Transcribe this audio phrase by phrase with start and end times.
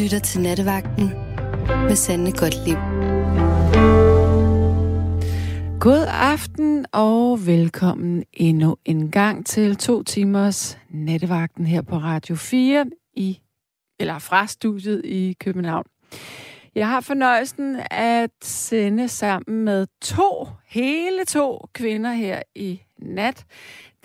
[0.00, 1.08] lytter til Nattevagten
[1.68, 2.78] med Sande Godtlib.
[5.80, 12.86] God aften og velkommen endnu en gang til to timers Nattevagten her på Radio 4
[13.14, 13.40] i
[14.00, 15.84] eller fra studiet i København.
[16.74, 23.44] Jeg har fornøjelsen at sende sammen med to, hele to kvinder her i nat.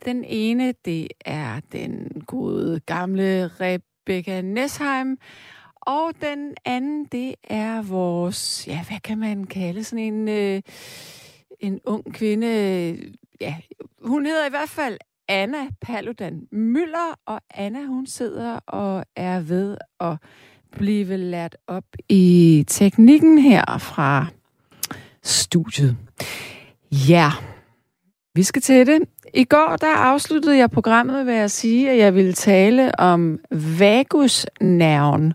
[0.05, 5.17] Den ene, det er den gode gamle Rebecca Nesheim,
[5.81, 10.61] og den anden, det er vores, ja, hvad kan man kalde sådan en, øh,
[11.59, 12.47] en ung kvinde,
[13.41, 13.55] ja,
[14.03, 19.77] hun hedder i hvert fald Anna Paludan Møller, og Anna, hun sidder og er ved
[19.99, 20.17] at
[20.71, 24.25] blive lært op i teknikken her fra
[25.23, 25.97] studiet.
[26.91, 27.31] Ja,
[28.35, 29.01] vi skal til det.
[29.33, 33.39] I går der afsluttede jeg programmet ved at sige, at jeg ville tale om
[33.79, 35.33] vagusnerven.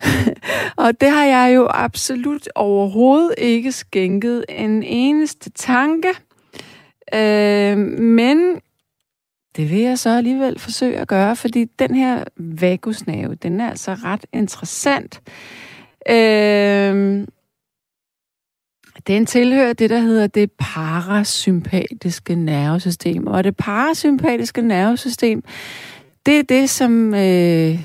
[0.84, 6.08] og det har jeg jo absolut overhovedet ikke skænket en eneste tanke.
[7.14, 8.60] Øh, men
[9.56, 13.94] det vil jeg så alligevel forsøge at gøre, fordi den her vagusnerve, den er altså
[13.94, 15.20] ret interessant.
[16.10, 17.26] Øh,
[19.06, 23.26] den tilhører det, der hedder det parasympatiske nervesystem.
[23.26, 25.42] Og det parasympatiske nervesystem,
[26.26, 27.80] det er det, som, øh,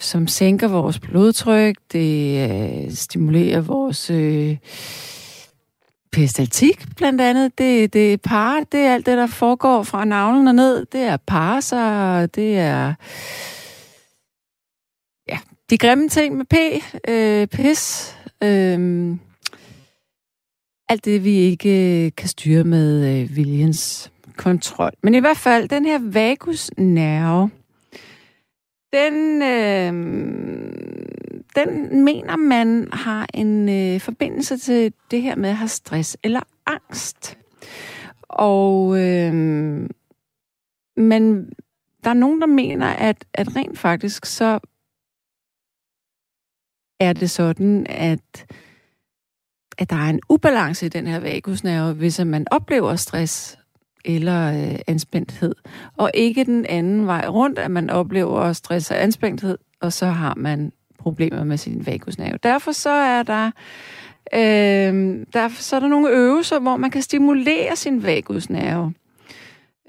[0.00, 4.56] som sænker vores blodtryk, det øh, stimulerer vores øh,
[6.12, 7.58] peristaltik, blandt andet.
[7.58, 10.86] Det, det er par, det er alt det, der foregår fra navlen og ned.
[10.92, 12.94] Det er parser, det er
[15.28, 15.38] ja,
[15.70, 16.54] de grimme ting med P,
[17.08, 19.16] øh, pis, øh,
[20.88, 24.92] alt det, vi ikke øh, kan styre med øh, viljens kontrol.
[25.02, 27.50] Men i hvert fald, den her vagusnerve,
[28.92, 29.92] den, øh,
[31.56, 36.40] den mener man har en øh, forbindelse til det her med at have stress eller
[36.66, 37.38] angst.
[38.22, 39.34] Og øh,
[40.96, 41.52] men
[42.04, 44.58] der er nogen, der mener, at, at rent faktisk så
[47.00, 48.46] er det sådan, at
[49.78, 53.58] at der er en ubalance i den her vagusnerve, hvis man oplever stress
[54.04, 55.54] eller øh, anspændthed,
[55.96, 60.34] og ikke den anden vej rundt, at man oplever stress og anspændthed, og så har
[60.36, 62.38] man problemer med sin vagusnerve.
[62.42, 63.50] Derfor så er der
[64.34, 68.94] øh, derfor så er der nogle øvelser, hvor man kan stimulere sin vagusnerve.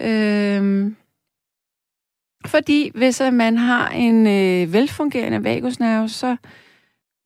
[0.01, 0.91] Øh,
[2.45, 6.37] fordi hvis man har en øh, velfungerende vagusnerve, så øh,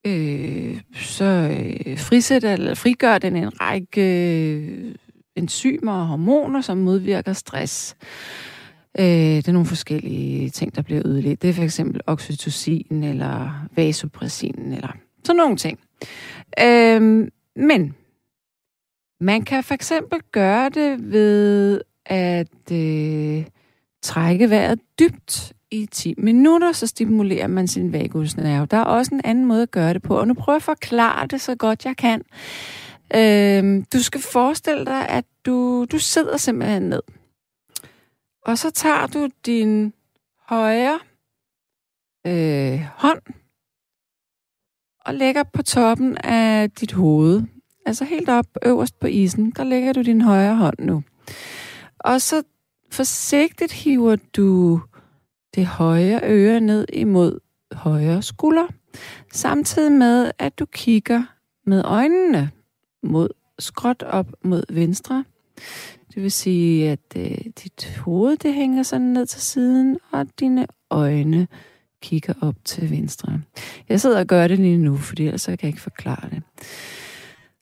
[0.06, 4.96] Øh, så øh, frisætter eller frigør den en række øh,
[5.36, 7.96] enzymer og hormoner, som modvirker stress.
[9.00, 11.42] Øh, det er nogle forskellige ting, der bliver udledt.
[11.42, 15.80] Det er for eksempel oxytocin eller vasopressin eller sådan nogle ting.
[16.59, 17.96] Øh, men
[19.19, 23.46] man kan for eksempel gøre det ved at øh,
[24.02, 28.66] trække vejret dybt i 10 minutter, så stimulerer man sin vagusnerve.
[28.66, 30.63] Der er også en anden måde at gøre det på, og nu prøver jeg at
[30.63, 32.23] forklare det så godt jeg kan.
[33.16, 37.01] Øh, du skal forestille dig, at du, du sidder simpelthen ned.
[38.45, 39.94] Og så tager du din
[40.50, 41.00] højre
[42.28, 43.22] øh, hånd
[45.06, 47.41] og lægger på toppen af dit hoved.
[47.85, 51.03] Altså helt op øverst på isen, der lægger du din højre hånd nu.
[52.00, 52.44] Og så
[52.91, 54.81] forsigtigt hiver du
[55.56, 57.40] det højre øre ned imod
[57.72, 58.68] højre skulder,
[59.34, 61.24] samtidig med, at du kigger
[61.66, 62.52] med øjnene
[63.03, 65.25] mod skråt op mod venstre.
[66.13, 70.68] Det vil sige, at øh, dit hoved det hænger sådan ned til siden, og dine
[70.90, 71.47] øjne
[72.02, 73.42] kigger op til venstre.
[73.90, 76.44] Jeg sidder og gør det lige nu, fordi ellers kan jeg ikke forklare det.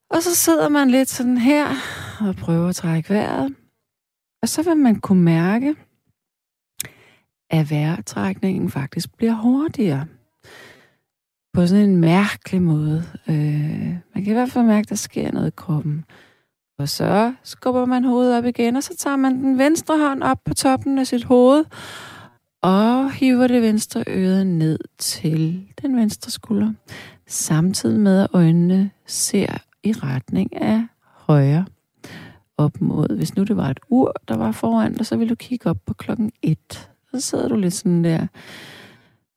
[0.09, 1.68] Og så sidder man lidt sådan her
[2.19, 3.56] og prøver at trække vejret.
[4.41, 5.75] Og så vil man kunne mærke,
[7.51, 10.06] at vejrtrækningen faktisk bliver hurtigere.
[11.53, 13.03] På sådan en mærkelig måde.
[13.27, 16.06] Øh, man kan i hvert fald mærke, at der sker noget i kroppen.
[16.80, 20.38] Og så skubber man hovedet op igen, og så tager man den venstre hånd op
[20.45, 21.65] på toppen af sit hoved,
[22.62, 26.74] og hiver det venstre øre ned til den venstre skulder,
[27.27, 31.65] samtidig med at øjnene ser i retning af højre
[32.57, 35.36] op mod, hvis nu det var et ur, der var foran dig, så ville du
[35.36, 36.90] kigge op på klokken 1.
[37.13, 38.28] Så sidder du lidt sådan der,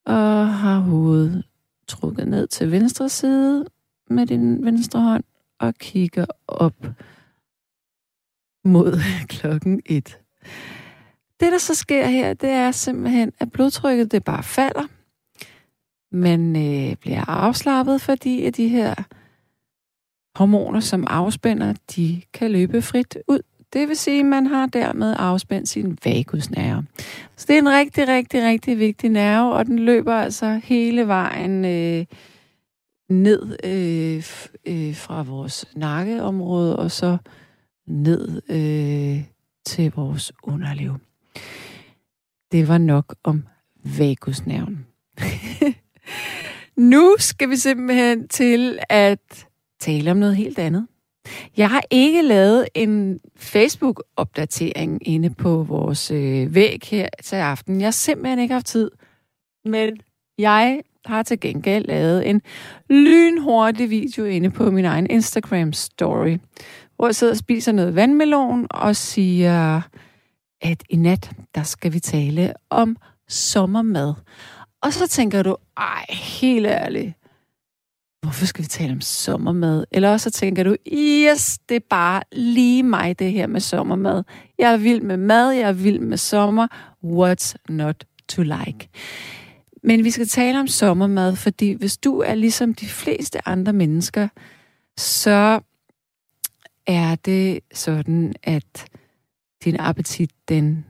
[0.06, 1.44] og har hovedet
[1.88, 3.65] trukket ned til venstre side
[4.11, 5.25] med din venstre hånd,
[5.59, 6.87] og kigger op
[8.65, 8.99] mod
[9.29, 10.19] klokken 1.
[11.41, 14.87] Det, der så sker her, det er simpelthen, at blodtrykket det bare falder.
[16.12, 18.94] man øh, bliver afslappet, fordi at de her
[20.38, 23.41] hormoner, som afspænder, de kan løbe frit ud.
[23.75, 26.87] Det vil sige, at man har dermed afspændt sin vagusnerve.
[27.37, 31.65] Så det er en rigtig, rigtig, rigtig vigtig nerve, og den løber altså hele vejen
[31.65, 32.06] øh,
[33.09, 34.17] ned øh,
[34.67, 37.17] øh, fra vores nakkeområde, og så
[37.87, 39.25] ned øh,
[39.67, 40.94] til vores underliv.
[42.53, 43.44] Det var nok om
[43.99, 44.87] vagusnerven.
[46.93, 49.47] nu skal vi simpelthen til at
[49.81, 50.87] tale om noget helt andet.
[51.56, 57.81] Jeg har ikke lavet en Facebook-opdatering inde på vores øh, væg her til aften.
[57.81, 58.91] Jeg har simpelthen ikke haft tid.
[59.65, 59.97] Men
[60.38, 62.43] jeg har til gengæld lavet en
[62.91, 66.38] lynhurtig video inde på min egen Instagram-story,
[66.97, 69.81] hvor jeg sidder og spiser noget vandmelon og siger,
[70.61, 72.97] at i nat, der skal vi tale om
[73.29, 74.15] sommermad.
[74.82, 77.12] Og så tænker du, ej, helt ærligt,
[78.25, 79.85] hvorfor skal vi tale om sommermad?
[79.91, 84.23] Eller også så tænker du, yes, det er bare lige mig, det her med sommermad.
[84.59, 86.67] Jeg er vild med mad, jeg er vild med sommer.
[87.05, 88.88] What's not to like?
[89.82, 94.29] Men vi skal tale om sommermad, fordi hvis du er ligesom de fleste andre mennesker,
[94.97, 95.61] så
[96.87, 98.87] er det sådan, at
[99.65, 100.85] din appetit, den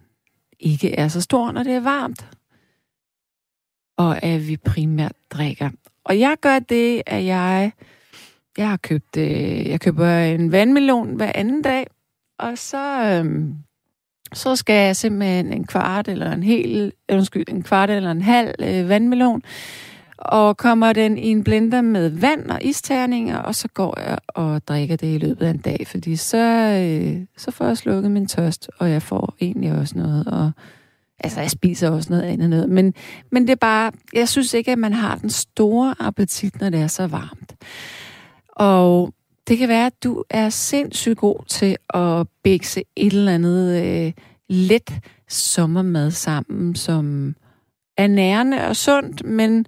[0.60, 2.28] ikke er så stor, når det er varmt.
[3.96, 5.70] Og at vi primært drikker.
[6.04, 7.72] Og jeg gør det, at jeg,
[8.58, 11.86] jeg har købt, øh, jeg køber en vandmelon hver anden dag,
[12.38, 13.44] og så, øh,
[14.32, 18.22] så skal jeg simpelthen en kvart eller en hel, øh, undskyld, en kvart eller en
[18.22, 19.42] halv øh, vandmelon,
[20.18, 24.68] og kommer den i en blender med vand og isterninger, og så går jeg og
[24.68, 28.26] drikker det i løbet af en dag, fordi så, øh, så får jeg slukket min
[28.26, 30.52] tørst, og jeg får egentlig også noget, og
[31.20, 32.94] altså jeg spiser også noget andet noget, men,
[33.32, 36.80] men det er bare, jeg synes ikke, at man har den store appetit, når det
[36.80, 37.54] er så varmt.
[38.48, 39.14] Og
[39.48, 44.12] det kan være, at du er sindssygt god til at bækse et eller andet øh,
[44.48, 44.90] let
[45.28, 47.34] sommermad sammen, som
[47.96, 49.66] er nærende og sundt, men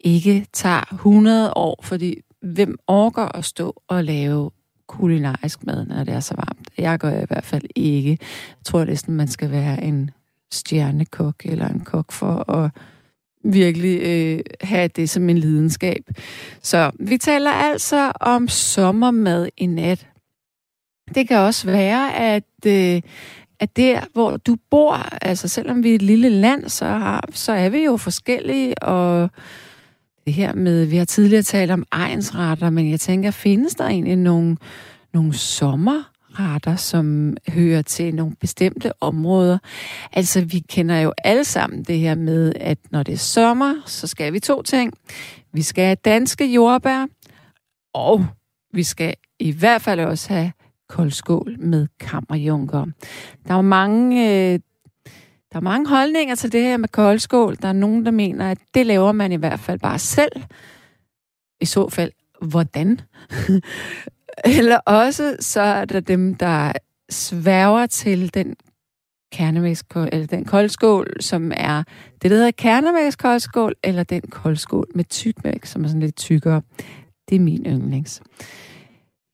[0.00, 4.50] ikke tager 100 år, fordi hvem orker at stå og lave
[4.86, 6.70] kulinarisk mad, når det er så varmt?
[6.78, 8.10] Jeg gør i hvert fald ikke.
[8.10, 10.10] Jeg tror næsten, man skal være en
[10.52, 12.70] stjernekok eller en kok for at
[13.44, 16.04] virkelig øh, have det som en lidenskab.
[16.62, 20.06] Så vi taler altså om sommermad i nat.
[21.14, 23.02] Det kan også være, at, øh,
[23.60, 27.52] at der, hvor du bor, altså selvom vi er et lille land, så, har, så
[27.52, 29.30] er vi jo forskellige, og
[30.24, 34.16] det her med, vi har tidligere talt om egensretter, men jeg tænker, findes der egentlig
[34.16, 34.56] nogle,
[35.14, 35.34] nogle
[36.38, 39.58] sommerretter, som hører til nogle bestemte områder?
[40.12, 44.06] Altså, vi kender jo alle sammen det her med, at når det er sommer, så
[44.06, 44.92] skal vi to ting.
[45.52, 47.06] Vi skal have danske jordbær,
[47.94, 48.26] og
[48.72, 50.52] vi skal i hvert fald også have
[50.88, 52.86] koldskål med kammerjunker.
[53.46, 54.60] Der er jo mange øh,
[55.52, 57.56] der er mange holdninger til det her med koldskål.
[57.62, 60.32] Der er nogen, der mener, at det laver man i hvert fald bare selv.
[61.60, 63.00] I så fald, hvordan?
[64.58, 66.72] Eller også, så er der dem, der
[67.10, 68.56] sværger til den
[69.32, 71.82] kernemælkskål, eller den koldskål, som er
[72.22, 76.62] det, der hedder kernemælkskoldskål, eller den koldskål med tykmælk, som er sådan lidt tykkere.
[77.28, 78.22] Det er min yndlings.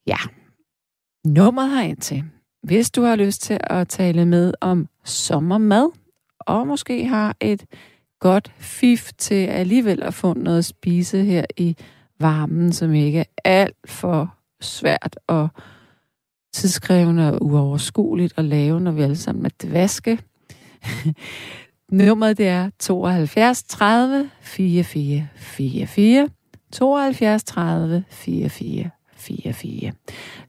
[0.06, 0.16] Ja,
[1.26, 2.24] nummeret har ind til.
[2.62, 5.90] Hvis du har lyst til at tale med om sommermad,
[6.40, 7.64] og måske har et
[8.20, 11.76] godt fif til alligevel at få noget at spise her i
[12.20, 14.33] varmen, som ikke er alt for
[14.64, 15.48] svært og
[16.52, 20.18] tidskrævende og uoverskueligt at lave, når vi alle sammen er dvaske.
[21.92, 26.28] Nummeret det er 72 30 44 44.
[26.72, 29.92] 72 30 44 44.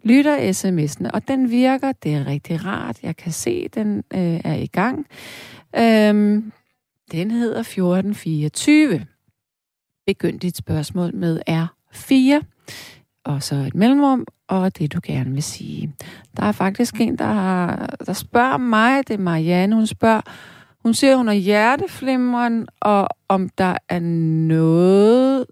[0.03, 1.91] Lytter sms'en, og den virker.
[1.91, 3.03] Det er rigtig rart.
[3.03, 5.07] Jeg kan se, den øh, er i gang.
[5.77, 6.51] Øhm,
[7.11, 9.05] den hedder 1424.
[10.07, 12.54] Begynd dit spørgsmål med R4,
[13.25, 15.93] og så et mellemrum, og det du gerne vil sige.
[16.37, 20.21] Der er faktisk en, der, har, der spørger mig, det er Marianne, hun spørger,
[20.83, 25.45] hun siger, hun har hjerteflimmeren, og om der er noget,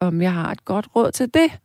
[0.00, 1.58] om jeg har et godt råd til det.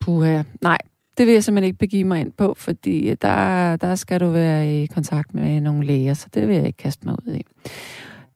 [0.00, 0.78] Puha, nej,
[1.18, 4.30] det vil jeg simpelthen ikke begive mig ind på, fordi øh, der, der skal du
[4.30, 7.42] være i kontakt med nogle læger, så det vil jeg ikke kaste mig ud i.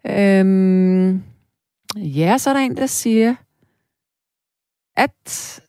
[0.06, 1.22] Øhm,
[1.96, 3.34] ja, så er der en, der siger,
[4.96, 5.60] at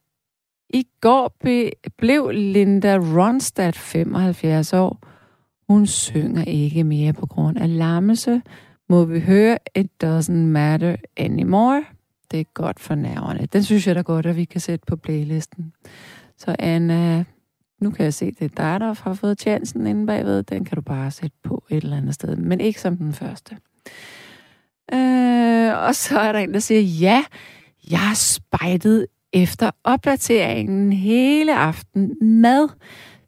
[0.69, 4.99] i går be, blev Linda Ronstadt 75 år.
[5.69, 8.41] Hun synger ikke mere på grund af lammelse.
[8.89, 11.83] må vi høre It Doesn't Matter Anymore.
[12.31, 13.45] Det er godt for nerverne.
[13.53, 15.73] Den synes jeg da godt, at vi kan sætte på playlisten.
[16.37, 17.23] Så Anna,
[17.81, 20.43] nu kan jeg se, det er dig, der har fået chancen inde bagved.
[20.43, 23.57] Den kan du bare sætte på et eller andet sted, men ikke som den første.
[24.93, 27.23] Øh, og så er der en, der siger, ja,
[27.91, 32.17] jeg har spejdet efter opdateringen hele aften.
[32.41, 32.69] Mad.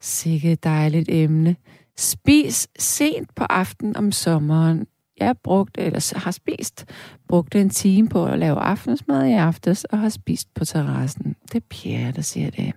[0.01, 1.55] Sikke dejligt emne.
[1.97, 4.87] Spis sent på aften om sommeren.
[5.19, 6.85] Jeg brugte, eller har spist,
[7.27, 11.35] brugte en time på at lave aftensmad i aftes, og har spist på terrassen.
[11.51, 12.73] Det er Pierre, der siger det.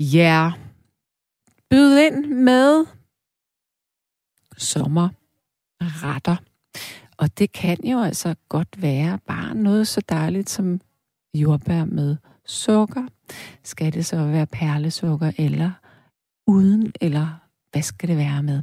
[0.00, 0.16] Ja.
[0.18, 0.52] Yeah.
[1.70, 2.84] Byd ind med
[4.56, 6.36] sommerretter.
[7.16, 10.80] Og det kan jo altså godt være bare noget så dejligt som
[11.34, 13.06] jordbær med sukker.
[13.62, 15.70] Skal det så være perlesukker eller
[16.46, 17.26] uden, eller
[17.72, 18.62] hvad skal det være med?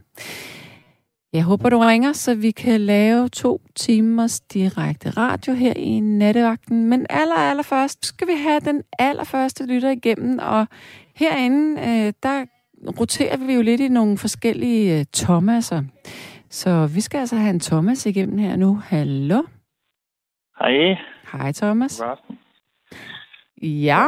[1.33, 6.85] Jeg håber, du ringer, så vi kan lave to timers direkte radio her i nattevagten.
[6.89, 10.67] Men aller, aller først skal vi have den allerførste lytter igennem, og
[11.15, 12.45] herinde, øh, der
[12.99, 15.83] roterer vi jo lidt i nogle forskellige øh, Thomaser.
[16.49, 18.81] Så vi skal altså have en Thomas igennem her nu.
[18.85, 19.43] Hallo?
[20.59, 20.97] Hej.
[21.31, 22.01] Hej, Thomas.
[22.01, 22.37] God
[23.61, 24.07] Ja.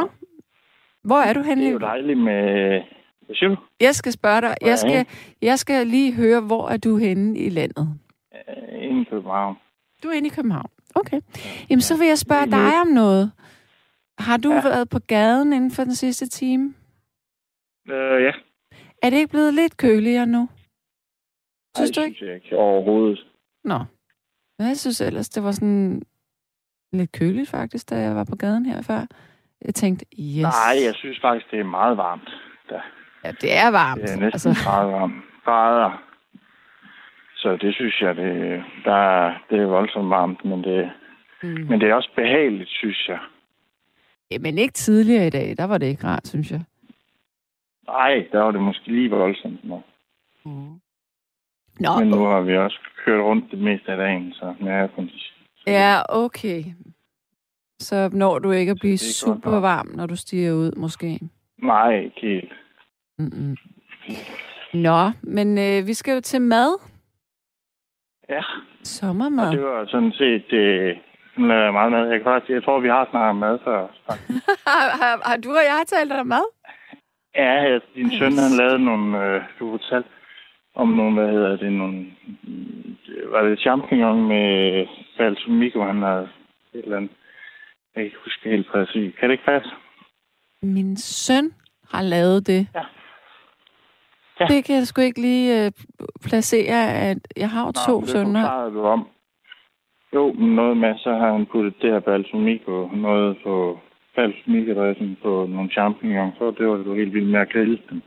[1.04, 1.62] Hvor er du henne?
[1.62, 2.42] Det er jo dejligt med...
[3.26, 3.56] Hvad siger du?
[3.80, 4.54] Jeg skal spørge dig.
[4.60, 5.06] Jeg skal,
[5.42, 7.98] jeg skal lige høre, hvor er du henne i landet?
[8.32, 9.56] Uh, inde i København.
[10.02, 10.70] Du er inde i København.
[10.94, 11.20] Okay.
[11.70, 13.32] Jamen, så vil jeg spørge dig om noget.
[14.18, 14.62] Har du ja.
[14.62, 16.74] været på gaden inden for den sidste time?
[17.88, 18.32] Uh, ja.
[19.02, 20.48] Er det ikke blevet lidt køligere nu?
[21.76, 22.16] Synes Ej, du ikke?
[22.16, 23.26] synes jeg ikke overhovedet.
[23.64, 23.78] Nå.
[24.58, 26.02] Jeg synes ellers, det var sådan
[26.92, 29.06] lidt køligt faktisk, da jeg var på gaden her før.
[29.64, 30.42] Jeg tænkte, yes.
[30.42, 32.30] Nej, jeg synes faktisk, det er meget varmt.
[32.70, 32.80] Da.
[33.24, 34.02] Ja, det er varmt.
[34.02, 34.70] Det er næsten altså...
[34.70, 35.24] meget varmt.
[35.44, 36.02] Grader.
[37.36, 40.90] Så det synes jeg, det, der, det er voldsomt varmt, men det,
[41.42, 41.48] mm.
[41.48, 43.18] men det er også behageligt, synes jeg.
[44.30, 45.56] Ja, men ikke tidligere i dag.
[45.56, 46.60] Der var det ikke rart, synes jeg.
[47.86, 49.64] Nej, der var det måske lige voldsomt.
[49.64, 49.82] Nå.
[50.44, 50.80] Mm.
[51.80, 55.36] Nå, men nu har vi også kørt rundt det meste af dagen, så med aircondition.
[55.66, 56.64] Ja, okay.
[57.80, 61.20] Så når du ikke at blive super varm, når du stiger ud, måske?
[61.62, 62.52] Nej, ikke helt.
[63.18, 63.56] Mm-mm.
[64.74, 66.70] Nå, men øh, vi skal jo til mad.
[68.28, 68.42] Ja.
[68.82, 69.46] Sommermad.
[69.46, 70.96] Og det var sådan set øh,
[71.36, 72.08] meget mad.
[72.08, 73.80] Jeg, kan faktisk, jeg tror, vi har snakket mad før.
[74.66, 76.46] har, har, har, du og jeg talt om mad?
[77.36, 80.08] Ja, din søn han lavede nogle, øh, du fortalte
[80.74, 82.06] om nogle, hvad hedder det, nogle,
[83.32, 84.86] var det champignon med
[85.18, 86.18] balsamico, han har
[86.74, 87.10] et eller andet.
[87.94, 89.14] Jeg kan ikke huske helt præcis.
[89.18, 89.70] Kan det ikke passe?
[90.62, 91.54] Min søn
[91.92, 92.66] har lavet det.
[92.74, 92.82] Ja.
[94.40, 94.46] ja.
[94.46, 95.72] Det kan jeg sgu ikke lige uh,
[96.28, 98.64] placere, at jeg har jo Nå, to det sønner.
[98.64, 99.08] Det du om.
[100.14, 103.78] Jo, noget med, så har han puttet det her balsamico, noget på
[104.16, 104.74] balsamico
[105.22, 108.02] på nogle champignon, så det var du helt vildt med at grille dem.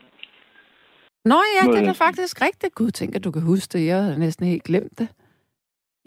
[1.25, 2.75] Nå ja, det er faktisk rigtigt.
[2.75, 3.85] Gud, tænker du kan huske det.
[3.85, 5.07] Jeg har næsten helt glemt det.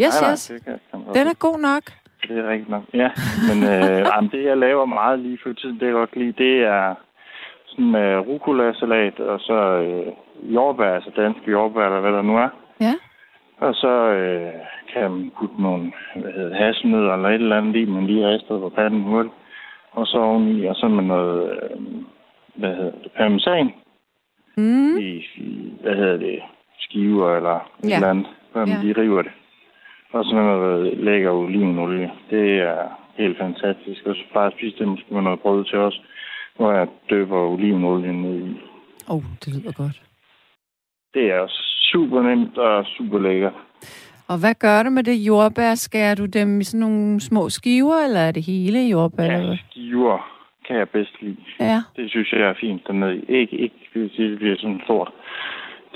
[0.01, 0.51] Yes, nej, yes.
[0.51, 1.83] Nej, kan jeg Den er god nok.
[2.29, 2.83] Det er rigtigt nok.
[2.95, 3.11] Ja,
[3.49, 6.63] men øh, jamen, det jeg laver meget lige for tiden, det er godt lige, det
[6.63, 6.95] er
[7.67, 10.13] sådan øh, rucola-salat, og så øh,
[10.55, 12.49] jordbær, altså danske jordbær, eller hvad der nu er.
[12.81, 12.95] Ja.
[13.59, 14.53] Og så øh,
[14.93, 18.61] kan man putte nogle hvad hedder, hasselnødder eller et eller andet i, man lige ristet
[18.61, 19.35] på panden hurtigt.
[19.93, 21.81] Og så oveni, og så med noget, øh,
[22.55, 23.73] hvad hedder det, parmesan
[24.57, 24.99] mm.
[24.99, 26.43] i, i, hvad hedder det,
[26.79, 27.89] skiver eller ja.
[27.89, 28.83] et eller andet, før man ja.
[28.83, 29.33] lige river det.
[30.19, 32.11] Og så noget lækker olivenolie.
[32.31, 32.83] Det er
[33.19, 34.07] helt fantastisk.
[34.07, 36.01] Og så plejer jeg at spise det måske med noget brød til os,
[36.57, 38.61] hvor jeg døber olivenolien ned i.
[39.09, 40.03] Åh, oh, det lyder godt.
[41.15, 41.47] Det er
[41.91, 43.53] super nemt og super lækkert.
[44.29, 45.75] Og hvad gør du med det jordbær?
[45.75, 49.25] Skærer du dem i sådan nogle små skiver, eller er det hele jordbær?
[49.25, 51.37] Ja, skiver kan jeg bedst lide.
[51.61, 51.83] Ja.
[51.97, 53.23] Det synes jeg er fint dernede.
[53.29, 55.13] Ikke, ikke det bliver sådan stort.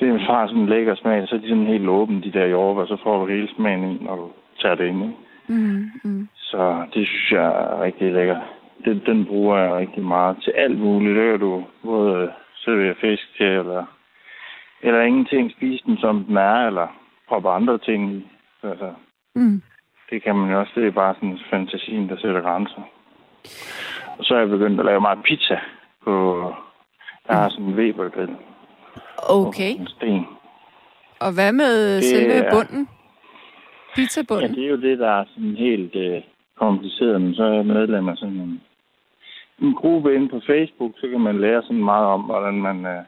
[0.01, 2.47] Det er har sådan en lækker smag, så er de sådan helt åbne, de der
[2.47, 4.31] jordbær, så får du hele smagen ind, når du
[4.63, 5.03] tager det ind.
[5.03, 5.17] Ikke?
[5.49, 6.29] Mm, mm.
[6.35, 8.43] Så det synes jeg er rigtig lækkert.
[8.85, 11.17] Den, den bruger jeg rigtig meget til alt muligt.
[11.17, 13.85] Det du både servere fisk til, eller,
[14.83, 15.51] eller ingenting.
[15.51, 16.87] Spise den, som den er, eller
[17.29, 18.27] proppe andre ting i.
[18.63, 18.93] Altså,
[19.35, 19.63] mm.
[20.11, 20.73] Det kan man jo også.
[20.75, 22.83] Det er bare sådan fantasien, der sætter grænser.
[24.19, 25.61] Og så er jeg begyndt at lave meget pizza
[26.05, 26.15] på...
[27.29, 28.37] Jeg har sådan en Weber-grill.
[29.29, 29.73] Okay.
[29.79, 30.25] En sten.
[31.21, 32.89] Og hvad med det selve er, bunden?
[33.95, 34.55] Pizzabunden?
[34.55, 36.23] Ja, det er jo det, der er sådan helt øh,
[36.57, 37.21] kompliceret.
[37.23, 38.61] Men så er jeg medlem af sådan en,
[39.63, 43.03] en gruppe inde på Facebook, så kan man lære sådan meget om, hvordan man øh,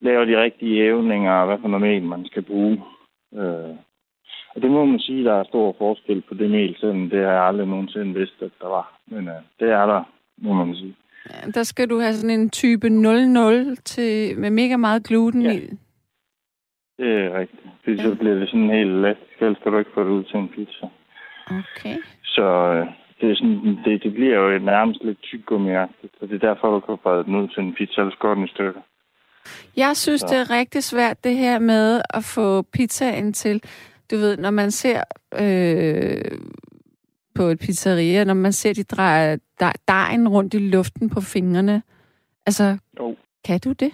[0.00, 2.82] laver de rigtige evninger, og hvad for noget mel man skal bruge.
[3.34, 3.74] Øh,
[4.54, 7.32] Og det må man sige, der er stor forskel på det mel, selvom det har
[7.32, 8.98] jeg aldrig nogensinde vidst, at der var.
[9.06, 10.02] Men uh, det er der,
[10.38, 10.94] må man sige.
[11.54, 15.52] Der skal du have sådan en type 00 til, med mega meget gluten ja.
[15.52, 15.60] i.
[16.98, 17.62] Det er rigtigt.
[17.84, 18.02] Fordi ja.
[18.02, 19.16] så bliver det sådan helt let.
[19.40, 20.86] Ellers kan du ikke få det ud til en pizza.
[21.50, 21.96] Okay.
[22.24, 22.86] Så uh,
[23.20, 26.12] det, er sådan, det, det bliver jo nærmest lidt tyggegummiagtigt.
[26.20, 28.44] Så det er derfor, du kan få den ud til en pizza, eller går den
[28.44, 28.80] i stykker.
[29.76, 30.26] Jeg synes, så.
[30.30, 33.62] det er rigtig svært, det her med at få pizzaen til.
[34.10, 35.00] Du ved, når man ser
[35.42, 36.38] øh,
[37.38, 39.36] på et pizzeria, når man ser, de drejer
[39.88, 41.82] dejen rundt i luften på fingrene.
[42.46, 43.16] Altså, jo.
[43.46, 43.92] kan du det?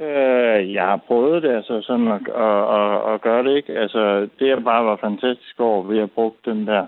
[0.00, 3.72] Øh, jeg har prøvet det, altså sådan at, at, at, at gøre det, ikke?
[3.72, 6.86] Altså, det jeg bare var fantastisk over ved at bruge den der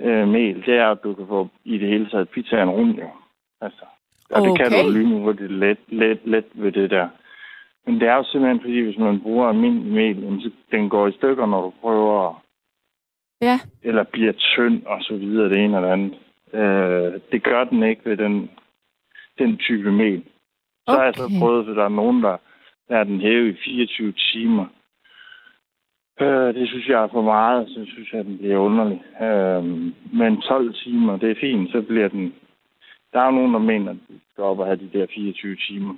[0.00, 3.10] øh, mel, det er, at du kan få i det hele taget pizzaen rundt, jo.
[3.60, 3.84] Altså,
[4.30, 4.50] og okay.
[4.50, 7.08] det kan du lynhurtigt let, let, let ved det der.
[7.86, 11.12] Men det er jo simpelthen, fordi hvis man bruger almindelig mel, så den går i
[11.12, 12.42] stykker, når du prøver
[13.40, 13.60] Ja.
[13.82, 16.14] Eller bliver tynd og så videre, det ene eller andet.
[16.52, 18.50] Øh, det gør den ikke ved den,
[19.38, 20.22] den type mel.
[20.88, 20.98] Så okay.
[20.98, 22.36] har jeg så prøvet, at der er nogen, der
[22.88, 24.66] er den hæve i 24 timer.
[26.20, 29.02] Øh, det synes jeg er for meget, så synes jeg, at den bliver underlig.
[29.22, 29.64] Øh,
[30.18, 32.34] men 12 timer, det er fint, så bliver den...
[33.12, 35.56] Der er jo nogen, der mener, at den skal op og have de der 24
[35.56, 35.94] timer.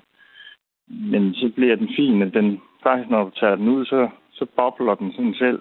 [0.88, 4.46] Men så bliver den fin, at den faktisk, når du tager den ud, så, så
[4.56, 5.60] bobler den sådan selv.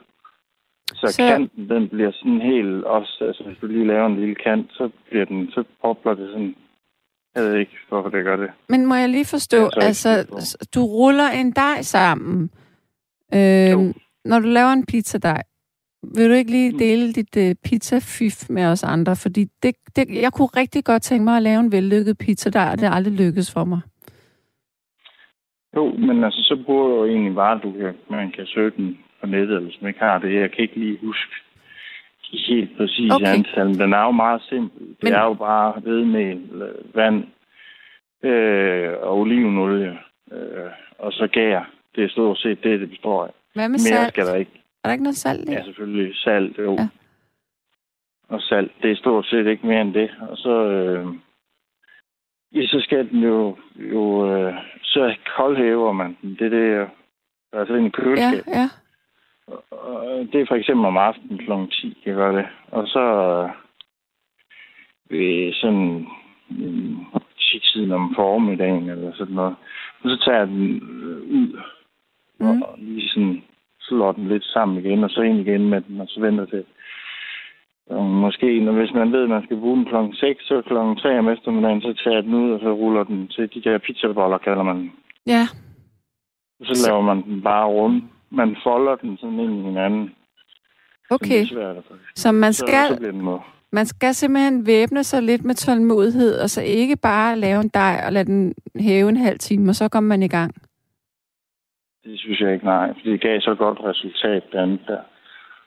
[0.93, 4.35] Så, så kanten, den bliver sådan helt også, altså hvis du lige laver en lille
[4.35, 6.55] kant, så bliver den, så bobler det sådan.
[7.35, 8.49] Jeg ved ikke, hvorfor det gør det.
[8.69, 10.09] Men må jeg lige forstå, altså,
[10.75, 12.49] du ruller en dej sammen.
[13.33, 13.93] Øh,
[14.25, 15.43] når du laver en pizzadej,
[16.15, 16.77] vil du ikke lige mm.
[16.77, 19.15] dele dit uh, pizza-fif med os andre?
[19.15, 22.79] Fordi det, det, jeg kunne rigtig godt tænke mig at lave en vellykket pizzadej, og
[22.79, 23.81] det aldrig lykkedes for mig.
[25.75, 28.97] Jo, men altså, så bruger du jo egentlig bare, du kan, man kan søge den
[29.21, 30.33] på nettet, eller som ikke har det.
[30.33, 31.35] Jeg kan ikke lige huske
[32.31, 33.33] helt præcise okay.
[33.33, 34.87] antal, men den er jo meget simpel.
[34.87, 35.13] Det men...
[35.13, 36.51] er jo bare hvedemel,
[36.93, 37.23] vand
[38.23, 39.97] øh, og olivenolie,
[40.31, 41.71] øh, og så gær.
[41.95, 43.31] Det er stort set det, det består af.
[43.53, 44.09] Hvad med Mere salt?
[44.09, 44.51] skal der ikke.
[44.83, 45.51] Er der ikke noget salt i?
[45.51, 46.15] Ja, selvfølgelig.
[46.15, 46.73] Salt, jo.
[46.73, 46.87] Ja.
[48.29, 50.09] Og salt, det er stort set ikke mere end det.
[50.29, 51.07] Og så, øh,
[52.55, 54.53] ja, så skal den jo, jo øh,
[54.83, 56.29] så koldhæver man den.
[56.29, 56.89] Det er det,
[57.53, 58.47] altså ind i køleskab.
[58.47, 58.69] Ja, ja.
[60.31, 61.51] Det er for eksempel om aftenen kl.
[61.71, 62.45] 10, jeg gør det.
[62.71, 63.03] Og så
[65.09, 66.07] ved sådan
[67.39, 69.55] 10-tiden om formiddagen eller sådan noget.
[70.01, 71.59] Og så tager jeg den øh, ud
[72.39, 72.61] mm.
[72.61, 73.43] og lige sådan
[73.81, 76.63] slår den lidt sammen igen, og så ind igen med den, og så venter til.
[77.89, 80.95] Og måske, når, hvis man ved, at man skal bruge den klokken 6, så klokken
[80.95, 83.77] 3 om eftermiddagen, så tager jeg den ud, og så ruller den til de der
[83.77, 84.91] pizzaboller, kalder man.
[85.27, 85.43] Ja.
[86.59, 90.15] Og så laver man den bare rundt man folder den sådan ind i hinanden.
[91.09, 91.45] Okay.
[91.45, 91.75] Svært,
[92.15, 93.39] så man skal, så, den
[93.71, 98.03] man skal simpelthen væbne sig lidt med tålmodighed, og så ikke bare lave en dej
[98.05, 100.55] og lade den hæve en halv time, og så kommer man i gang.
[102.03, 102.93] Det synes jeg ikke, nej.
[102.93, 105.01] For det gav så godt resultat, andet der.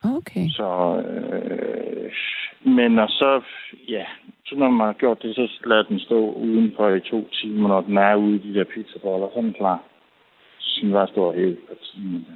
[0.05, 0.49] Okay.
[0.49, 2.13] Så, øh,
[2.65, 3.43] men og så,
[3.89, 4.05] ja,
[4.47, 7.81] så når man har gjort det, så lader den stå udenfor i to timer, når
[7.81, 9.83] den er ude i de der pizzaboller, så er den klar.
[10.59, 12.27] Så den bare stå helt på timen.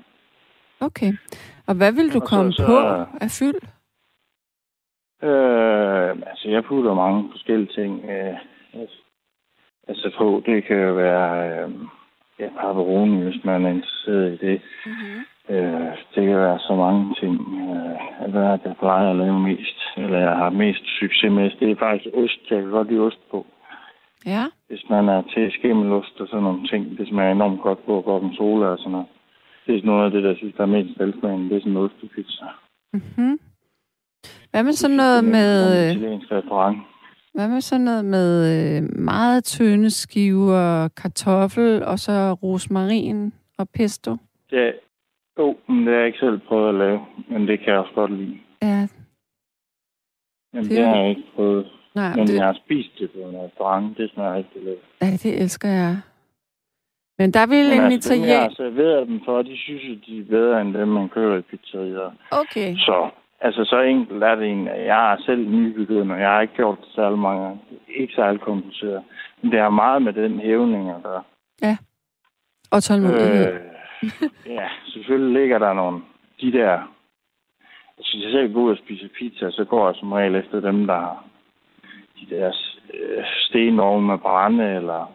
[0.80, 1.12] Okay.
[1.66, 2.76] Og hvad vil du og komme så, så, på
[3.24, 3.60] af fyld?
[5.22, 8.10] Øh, altså, jeg putter mange forskellige ting.
[8.10, 8.38] Øh,
[9.88, 11.70] altså på, det kan jo være øh,
[12.38, 14.60] ja, pepperoni, hvis man er interesseret i det.
[14.86, 15.20] Mm-hmm.
[15.54, 17.34] Øh, det kan være så mange ting.
[17.40, 19.78] Øh, hvad er det, jeg plejer at lave mest?
[19.96, 21.50] Eller jeg har mest succes med.
[21.60, 22.40] Det er faktisk ost.
[22.50, 23.46] Jeg kan godt lide ost på.
[24.26, 24.44] Ja.
[24.68, 28.66] Hvis man er til skimmelost og sådan nogle ting, det smager enormt godt på gorgonzola
[28.66, 29.06] og sådan noget.
[29.66, 31.48] Det er noget af det, der synes, der er mest velsmagende.
[31.48, 32.44] Det er sådan ostepizza.
[32.92, 33.38] Mm-hmm.
[34.50, 35.52] Hvad med sådan noget med...
[36.31, 36.79] restaurant.
[37.35, 44.16] Hvad med sådan noget med øh, meget tynde skiver kartoffel, og så rosmarin og pesto?
[44.52, 44.70] Ja,
[45.38, 47.94] jo, men det har jeg ikke selv prøvet at lave, men det kan jeg også
[47.94, 48.38] godt lide.
[48.62, 48.88] Ja.
[50.52, 51.66] Men det, det har jeg ikke prøvet.
[51.94, 52.35] Nej, men det...
[52.35, 53.98] jeg har spist det på en restaurant.
[53.98, 54.85] Det smager rigtig lækkert.
[55.02, 55.96] Ja, det elsker jeg.
[57.18, 58.33] Men der vil en altså, italiener...
[58.33, 61.38] jeg har serveret dem for, de synes, at de er bedre end dem, man kører
[61.38, 62.11] i pizzerier.
[62.31, 62.76] Okay.
[62.76, 64.66] Så, altså, så enkelt er det en.
[64.66, 66.16] Jeg er selv nybegynder.
[66.16, 67.61] Jeg har ikke gjort det særlig mange.
[67.96, 69.02] Ikke særlig kompliceret.
[69.42, 71.22] Men det har meget med den hævning at gøre.
[71.62, 71.76] Ja.
[72.70, 73.52] Og tålmodighed.
[73.52, 73.61] Øh,
[74.46, 76.00] ja, selvfølgelig ligger der nogle...
[76.40, 76.92] De der...
[77.96, 80.87] Hvis jeg selv går ud og spiser pizza, så går jeg som regel efter dem,
[80.87, 81.24] der har
[82.20, 82.52] de der
[82.94, 85.12] øh, stenovne med brænde, eller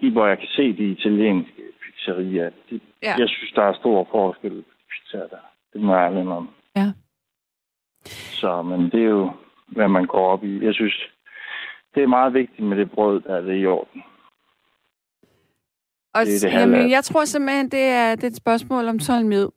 [0.00, 2.50] i, hvor jeg kan se de italienske pizzerier.
[2.70, 3.14] De, ja.
[3.18, 5.38] Jeg synes, der er stor forskel på diskutere det.
[5.72, 6.50] Det må jeg om.
[6.76, 6.92] Ja.
[8.40, 9.32] Så, men det er jo,
[9.66, 10.64] hvad man går op i.
[10.64, 11.08] Jeg synes,
[11.94, 14.02] det er meget vigtigt med det brød, der er det i orden.
[16.14, 18.98] Og det det jamen, jeg tror simpelthen, det er, det er et spørgsmål om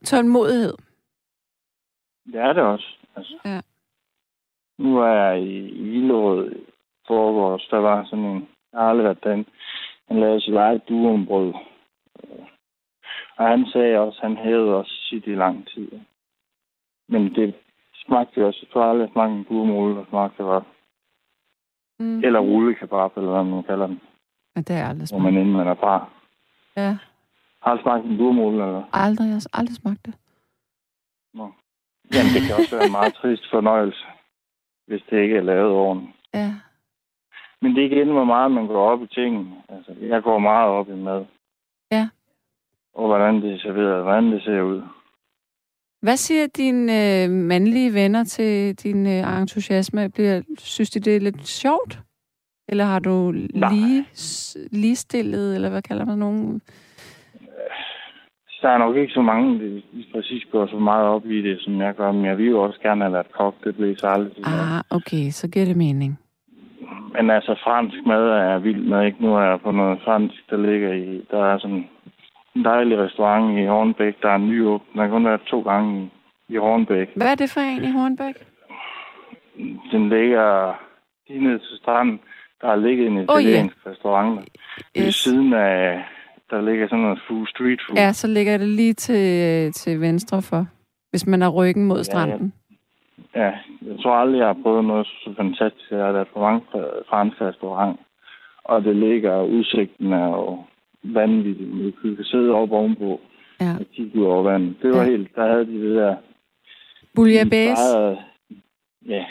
[0.06, 0.74] tålmodighed.
[2.26, 2.97] Det er det også.
[3.15, 3.38] Altså.
[3.45, 3.62] Ja.
[4.78, 6.56] Nu er jeg i, i Ilderød
[7.08, 7.67] foregårs.
[7.71, 8.47] Der var sådan en...
[8.74, 9.45] Jeg har aldrig været den.
[10.12, 11.54] Han lavede sit eget duumbrød.
[13.38, 15.91] Og han sagde også, at han havde også sit i lang tid.
[17.10, 17.56] Men det
[18.06, 18.60] smagte også.
[18.62, 20.63] Jeg tror aldrig, at smagte en duumrulle, der smagte godt.
[22.00, 22.24] Mm.
[22.24, 24.02] Eller rullekebab, eller hvad man kalder den.
[24.56, 25.21] Ja, det er aldrig smagt.
[25.21, 26.10] Hvor man inden man er par.
[26.78, 26.97] Ja.
[27.62, 28.84] Har du smagt en duumrulle, eller?
[28.93, 29.26] Aldrig.
[29.26, 30.13] Jeg har aldrig smagt det.
[31.34, 31.52] Nå.
[32.13, 34.06] Jamen, det kan også være en meget trist fornøjelse,
[34.88, 36.15] hvis det ikke er lavet ordentligt.
[36.34, 36.54] Ja.
[37.62, 39.50] Men det er igen, hvor meget man går op i tingene.
[39.69, 41.26] Altså, jeg går meget op i mad.
[41.91, 42.10] Ja.
[42.93, 44.82] Og hvordan det er serveret, hvordan det ser ud.
[46.02, 50.10] Hvad siger dine øh, mandlige venner til din øh, entusiasme?
[50.10, 52.00] Bliver, synes de, det er lidt sjovt?
[52.69, 54.06] Eller har du lige,
[54.71, 56.62] ligestillet, eller hvad kalder man nogen?
[58.62, 59.82] Der er nok ikke så mange, der
[60.13, 62.80] præcis går så meget op i det, som jeg gør, men jeg vil jo også
[62.80, 63.56] gerne have været kok.
[63.63, 66.19] Det bliver så aldrig Ah, okay, så giver det mening.
[67.13, 69.24] Men altså, fransk mad er vild med, ikke?
[69.24, 71.26] Nu er jeg på noget fransk, der ligger i...
[71.32, 71.86] Der er sådan
[72.56, 74.88] en dejlig restaurant i Hornbæk, der er en ny åben.
[74.95, 76.12] Der har kun været to gange
[76.50, 77.10] i Hornbæk.
[77.15, 78.36] Hvad er det for en i Hornbæk?
[79.91, 80.80] Den ligger
[81.28, 82.19] lige ned til stranden.
[82.62, 83.91] Der har ligget en italiensk oh, yeah.
[83.91, 84.39] restaurant.
[84.97, 85.06] Yes.
[85.06, 86.04] Ved siden af,
[86.50, 87.97] der ligger sådan noget food, street food.
[87.97, 90.65] Ja, så ligger det lige til, til venstre for,
[91.10, 92.54] hvis man har ryggen mod stranden.
[93.36, 95.91] Ja, jeg tror aldrig, jeg har prøvet noget så fantastisk.
[95.91, 96.62] Jeg har været på mange
[97.10, 98.00] franske restaurant,
[98.63, 100.63] og det ligger, udsigten er jo
[101.04, 101.84] vanvittigt.
[101.84, 103.19] Vi kan sidde oppe ovenpå
[103.62, 103.74] ja.
[103.80, 104.76] og kigge ud over vandet.
[104.82, 105.10] Det var ja.
[105.10, 106.15] helt, der havde de det der...
[107.15, 108.17] Bouillabaisse?
[109.06, 109.26] Ja,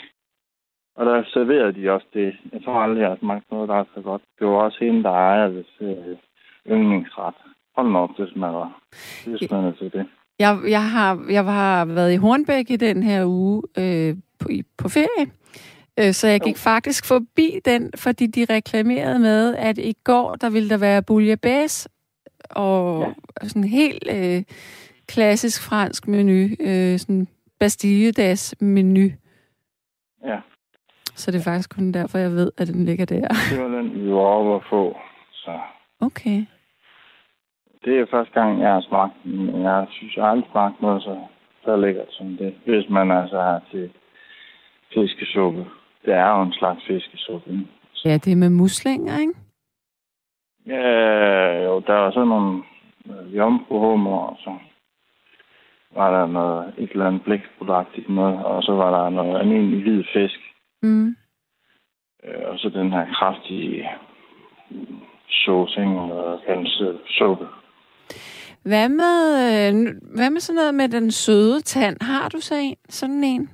[0.95, 2.35] og der serverede de også det.
[2.53, 4.21] Jeg tror aldrig, jeg har smagt noget, der er så godt.
[4.39, 6.17] Det var også hende, der ejer det øh,
[6.67, 7.33] yndlingsret.
[7.75, 8.81] Hold nu op, det smager.
[9.25, 10.05] Det smager til det.
[10.41, 14.89] Jeg, jeg, har, jeg har været i Hornbæk i den her uge øh, på, på
[14.89, 15.25] ferie.
[15.99, 16.57] Øh, så jeg gik jo.
[16.57, 21.89] faktisk forbi den, fordi de reklamerede med, at i går, der ville der være bouillabaisse
[22.49, 23.47] og ja.
[23.47, 24.43] sådan helt øh,
[25.07, 26.49] klassisk fransk menu.
[26.59, 27.27] Øh, sådan
[27.59, 29.09] Bastille menu.
[30.25, 30.39] Ja.
[31.15, 33.27] Så det er faktisk kun derfor, jeg ved, at den ligger der.
[33.51, 34.97] Det var den, vi var oppe at få.
[35.33, 35.59] Så.
[35.99, 36.45] Okay.
[37.85, 39.61] Det er første gang, jeg har smagt den.
[39.61, 41.19] Jeg synes, jeg har aldrig smagt noget så,
[41.63, 42.55] så lækkert som det.
[42.65, 43.91] Hvis man altså har til
[44.93, 45.65] fiskesuppe.
[46.05, 47.67] Det er jo en slags fiskesuppe.
[48.05, 49.33] Ja, det er med muslinger, ikke?
[50.67, 52.63] Ja, jo, der var sådan nogle
[53.09, 54.57] øh, jomfruhummer, og så
[55.95, 60.03] var der noget, et eller andet blæksproduktigt noget, og så var der noget almindelig hvid
[60.13, 60.39] fisk.
[60.81, 61.15] Mm.
[62.23, 63.89] Øh, og så den her kraftige
[65.29, 67.47] sauce, eller kaldet suppe.
[68.63, 69.73] Hvad med, øh,
[70.15, 71.97] hvad med sådan noget med den søde tand?
[72.01, 73.49] Har du så en, sådan en?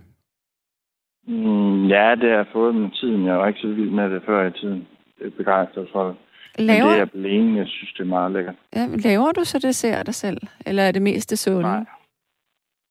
[1.27, 3.25] Mm, ja, det har jeg fået med tiden.
[3.25, 4.87] Jeg var ikke så vild med det før i tiden.
[5.19, 6.15] Det er begejstret for det.
[6.59, 6.85] Laver...
[6.85, 8.55] Men det er blevet, jeg synes, det er meget lækkert.
[8.75, 10.37] Ja, laver du så dessert dig selv?
[10.65, 11.61] Eller er det mest det sunde?
[11.61, 11.85] Nej.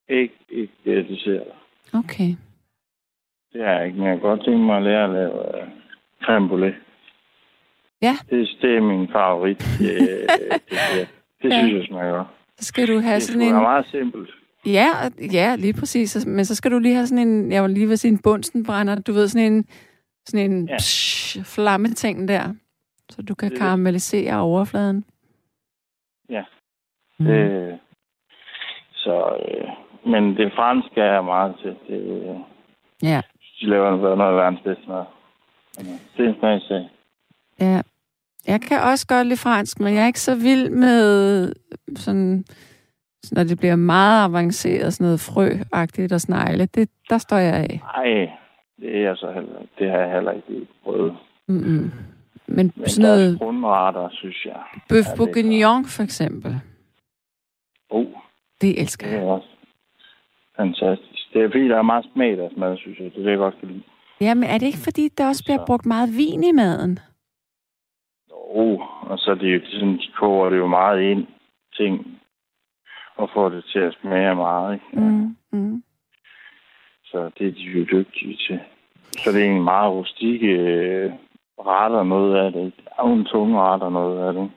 [0.08, 1.46] Ikke, ikke det dessert.
[1.94, 2.30] Okay.
[3.52, 5.68] Det er ikke, men jeg kan godt tænke mig at lære at lave uh,
[6.22, 6.76] creme brulee.
[8.02, 8.16] Ja.
[8.30, 9.58] Det, det er min favorit.
[9.78, 9.98] Det,
[10.38, 11.08] det, det
[11.52, 11.58] ja.
[11.58, 12.28] synes jeg smager godt.
[12.56, 13.48] Så skal du have det sådan en...
[13.48, 14.30] Det er meget simpelt.
[14.66, 14.88] Ja,
[15.32, 16.26] ja, lige præcis.
[16.26, 18.94] Men så skal du lige have sådan en, jeg vil lige vil sige en bunstenbrænder,
[18.94, 19.66] du ved, sådan en,
[20.26, 20.76] sådan en ja.
[20.76, 22.54] psh, flammeting der,
[23.10, 25.04] så du kan det karamellisere overfladen.
[26.30, 26.44] Ja.
[27.18, 27.26] Mm.
[27.26, 27.78] Det,
[28.92, 29.68] så, øh,
[30.12, 31.76] men det franske er meget til.
[31.88, 32.26] Det,
[33.02, 33.20] ja.
[33.60, 35.04] De laver noget af verdens bedste mad.
[36.16, 36.88] Det er en.
[37.60, 37.82] Ja.
[38.46, 41.52] Jeg kan også godt lide fransk, men jeg er ikke så vild med
[41.96, 42.44] sådan
[43.32, 47.80] når det bliver meget avanceret, sådan noget frøagtigt og snegle, det, der står jeg af.
[47.96, 48.30] Nej,
[48.80, 51.16] det er så heller Det har jeg heller ikke prøvet.
[51.48, 51.92] Mm-mm.
[52.46, 53.38] Men, Men sådan noget...
[53.38, 54.60] grundretter, synes jeg.
[54.88, 56.60] Bøf bourguignon, for eksempel.
[57.90, 58.06] Oh.
[58.60, 59.20] Det elsker jeg.
[59.20, 59.48] Det er også
[60.56, 61.22] fantastisk.
[61.32, 63.10] Det er fordi, der er meget smag der mad, synes jeg.
[63.14, 63.82] Det er det, jeg godt kan lide.
[64.20, 66.98] Ja, men er det ikke fordi, der også bliver brugt meget vin i maden?
[68.54, 71.26] Jo, og så er det jo sådan, de koger det jo meget ind,
[71.76, 72.20] ting
[73.16, 74.74] og får det til at smage meget.
[74.74, 75.00] Ikke?
[75.00, 75.82] Mm, mm.
[77.04, 78.60] Så det er de jo dygtige til.
[79.18, 81.12] Så det er egentlig meget rustikke øh,
[81.58, 82.72] retter noget af det.
[82.76, 84.50] Der er jo en tunge retter noget af det.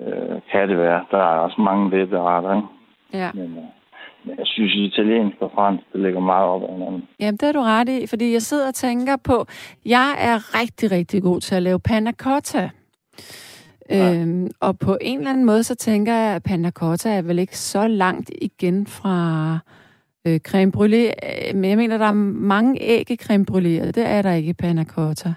[0.00, 1.04] Øh, kan det være.
[1.10, 2.68] Der er også mange lette retter, ikke?
[3.12, 3.30] Ja.
[3.34, 3.79] Men, øh,
[4.26, 7.08] jeg synes, italiensk og fransk, det ligger meget op ad hinanden.
[7.20, 9.46] Jamen, det er du ret i, fordi jeg sidder og tænker på,
[9.86, 12.70] jeg er rigtig, rigtig god til at lave panna cotta.
[13.90, 14.14] Ja.
[14.14, 17.38] Øhm, og på en eller anden måde, så tænker jeg, at panna cotta er vel
[17.38, 19.58] ikke så langt igen fra
[20.26, 21.12] øh, creme brûlée.
[21.54, 22.12] Men jeg mener, der er
[22.52, 25.34] mange æg i creme brûlée, og det er der ikke i panna cotta.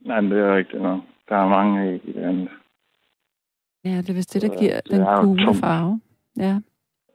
[0.00, 1.00] Nej, det er rigtigt nok.
[1.28, 2.48] Der er mange æg i det andet.
[3.84, 6.00] Ja, det er vist det, der giver det den gule farve.
[6.36, 6.60] Ja.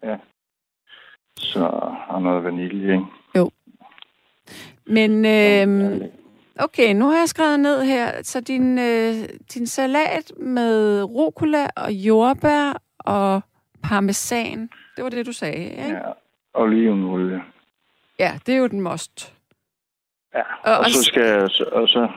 [0.04, 0.18] Ja.
[1.38, 1.60] Så
[2.08, 3.06] har noget vanilje, ikke?
[3.36, 3.52] Jo.
[4.86, 6.02] Men øh,
[6.60, 9.14] okay, nu har jeg skrevet ned her, så din, øh,
[9.54, 13.42] din salat med rucola og jordbær og
[13.84, 15.90] parmesan, det var det, du sagde, ikke?
[15.90, 16.02] Ja,
[16.54, 17.44] olivenolie.
[18.20, 19.34] Ja, det er jo den most.
[20.34, 22.10] Ja, og, og så skal og så, og så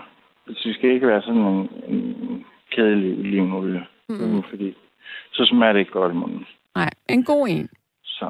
[0.48, 3.86] det skal ikke være sådan en, en kedelig olivenolie.
[4.08, 4.42] Mm.
[4.50, 4.76] Fordi
[5.32, 6.46] så smager det ikke godt i munden.
[6.74, 7.68] Nej, en god en.
[8.04, 8.28] Så.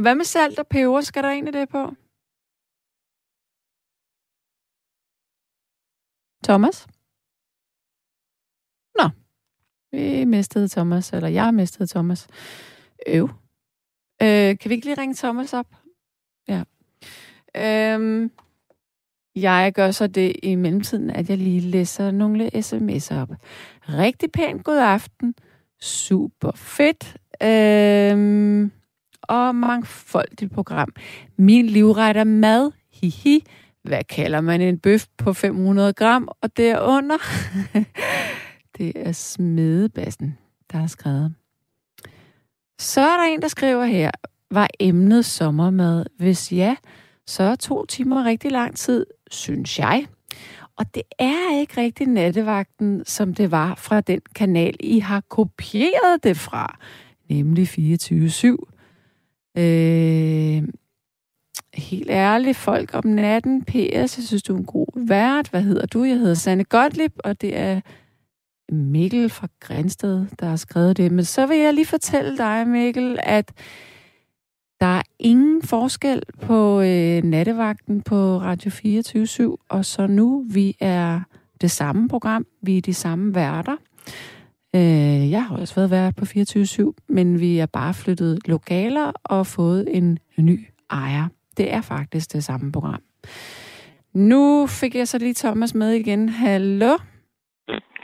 [0.00, 1.00] Og hvad med salt og peber?
[1.00, 1.82] Skal der egentlig det på?
[6.44, 6.86] Thomas?
[8.98, 9.06] Nå,
[9.92, 12.28] vi mistede Thomas, eller jeg mistede Thomas.
[13.06, 13.28] Øv.
[14.22, 15.66] Øh, kan vi ikke lige ringe Thomas op?
[16.48, 16.62] Ja.
[17.56, 18.30] Øhm,
[19.36, 23.30] jeg gør så det i mellemtiden, at jeg lige læser nogle sms'er op.
[23.88, 25.34] Rigtig pænt god aften.
[25.80, 27.16] Super fedt.
[27.42, 28.79] Øhm,
[29.22, 30.92] og mangfoldigt program.
[31.36, 32.70] Min livret er mad.
[32.92, 33.44] Hihi.
[33.82, 37.18] Hvad kalder man en bøf på 500 gram og derunder?
[38.78, 40.38] det er smedebassen,
[40.72, 41.34] der har skrevet.
[42.78, 44.10] Så er der en, der skriver her,
[44.50, 46.06] var emnet sommermad?
[46.18, 46.76] Hvis ja,
[47.26, 50.06] så er to timer rigtig lang tid, synes jeg.
[50.76, 56.22] Og det er ikke rigtig nattevagten, som det var fra den kanal, I har kopieret
[56.22, 56.78] det fra,
[57.28, 58.79] nemlig 24-7.
[59.60, 60.68] Øh,
[61.74, 65.48] helt ærligt, folk om natten, PS, jeg synes, du er en god vært.
[65.48, 66.04] Hvad hedder du?
[66.04, 67.80] Jeg hedder Sanne Gottlieb, og det er
[68.72, 71.12] Mikkel fra Grænsted, der har skrevet det.
[71.12, 73.52] Men så vil jeg lige fortælle dig, Mikkel, at
[74.80, 80.44] der er ingen forskel på øh, nattevagten på Radio 24 og så nu.
[80.50, 81.20] Vi er
[81.60, 83.76] det samme program, vi er de samme værter.
[84.76, 89.46] Øh, jeg har også været vært på 24 men vi er bare flyttet lokaler og
[89.46, 91.26] fået en ny ejer.
[91.56, 93.02] Det er faktisk det samme program.
[94.14, 96.28] Nu fik jeg så lige Thomas med igen.
[96.28, 96.92] Hallo?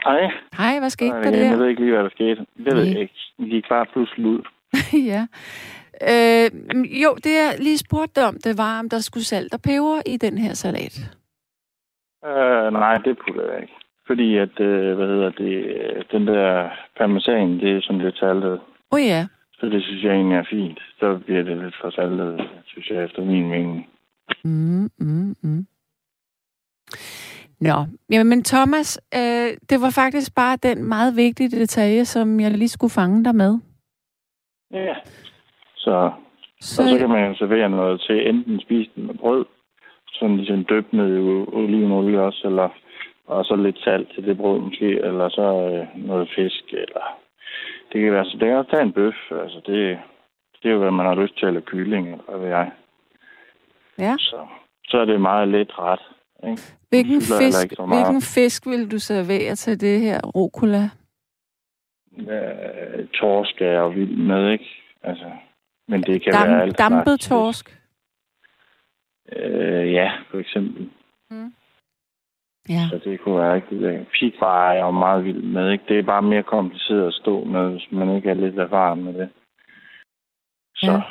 [0.03, 0.31] Hej.
[0.57, 1.49] Hej, hvad skete Nej, der der?
[1.49, 2.45] Jeg ved ikke lige, hvad der skete.
[2.57, 3.13] Det ved jeg ikke.
[3.37, 4.41] Vi gik bare pludselig ud.
[5.11, 5.27] ja.
[6.11, 6.47] Øh,
[7.03, 10.17] jo, det jeg lige spurgte om, det var, om der skulle salt og peber i
[10.17, 10.95] den her salat.
[12.25, 13.76] Øh, nej, det putter jeg ikke.
[14.07, 18.59] Fordi at, øh, hvad hedder det, øh, den der parmesan, det er sådan lidt saltet.
[18.91, 19.27] Oh, ja.
[19.59, 20.79] Så det synes jeg egentlig er fint.
[20.99, 23.89] Så bliver det lidt for saltet, synes jeg, efter min mening.
[24.43, 25.65] Mm, mm, mm.
[27.59, 32.51] Nå, jamen, men Thomas, øh, det var faktisk bare den meget vigtige detalje, som jeg
[32.51, 33.59] lige skulle fange dig med.
[34.71, 34.95] Ja,
[35.75, 36.11] så,
[36.61, 36.81] så...
[36.81, 39.45] Og så kan man jo servere noget til enten spise den med brød,
[40.13, 41.19] sådan ligesom døbt ned i
[41.53, 42.69] olivenolie også, eller
[43.27, 47.19] og så lidt salt til det brød måske, eller så øh, noget fisk, eller
[47.91, 49.99] det kan være, så det kan også tage en bøf, altså det,
[50.63, 52.71] det er jo, hvad man har lyst til, eller kylling, eller hvad jeg.
[53.99, 54.15] Ja.
[54.19, 54.47] Så,
[54.87, 55.99] så er det meget let ret.
[56.43, 56.61] Ikke?
[56.89, 60.89] Hvilken fisk, hvilken fisk vil du servere til det her rucola?
[62.17, 64.69] Øh, torsk er jeg jo vild med, ikke?
[65.03, 65.31] Altså,
[65.87, 67.81] men det kan Dam, være alt Dampet torsk?
[69.35, 70.89] Øh, ja, for eksempel.
[71.29, 71.53] Mm.
[72.69, 72.83] Ja.
[72.89, 75.83] Så det kunne være rigtig Pigvarer er jeg jo meget vild med, ikke?
[75.87, 79.13] Det er bare mere kompliceret at stå med, hvis man ikke er lidt erfaren med
[79.13, 79.29] det.
[80.75, 81.01] Så.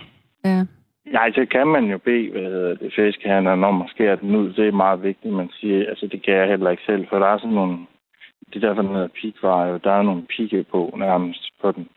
[0.45, 0.51] Ja.
[0.51, 0.65] ja.
[1.13, 4.53] Nej, så kan man jo bede, hvad hedder det, fiskehandleren om at skære den ud.
[4.53, 5.89] Det er meget vigtigt, man siger.
[5.89, 7.79] Altså, det kan jeg heller ikke selv, for der er sådan nogle...
[8.47, 11.89] Det er derfor, den hedder pigvarer, der er nogle pigge på nærmest på den.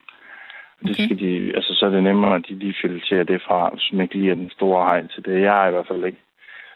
[0.82, 0.88] Okay.
[0.88, 3.90] Det skal de, altså, så er det nemmere, at de lige fileterer det fra, hvis
[3.94, 5.42] man ikke lige er den store hejl til det.
[5.42, 6.22] Jeg er i hvert fald ikke.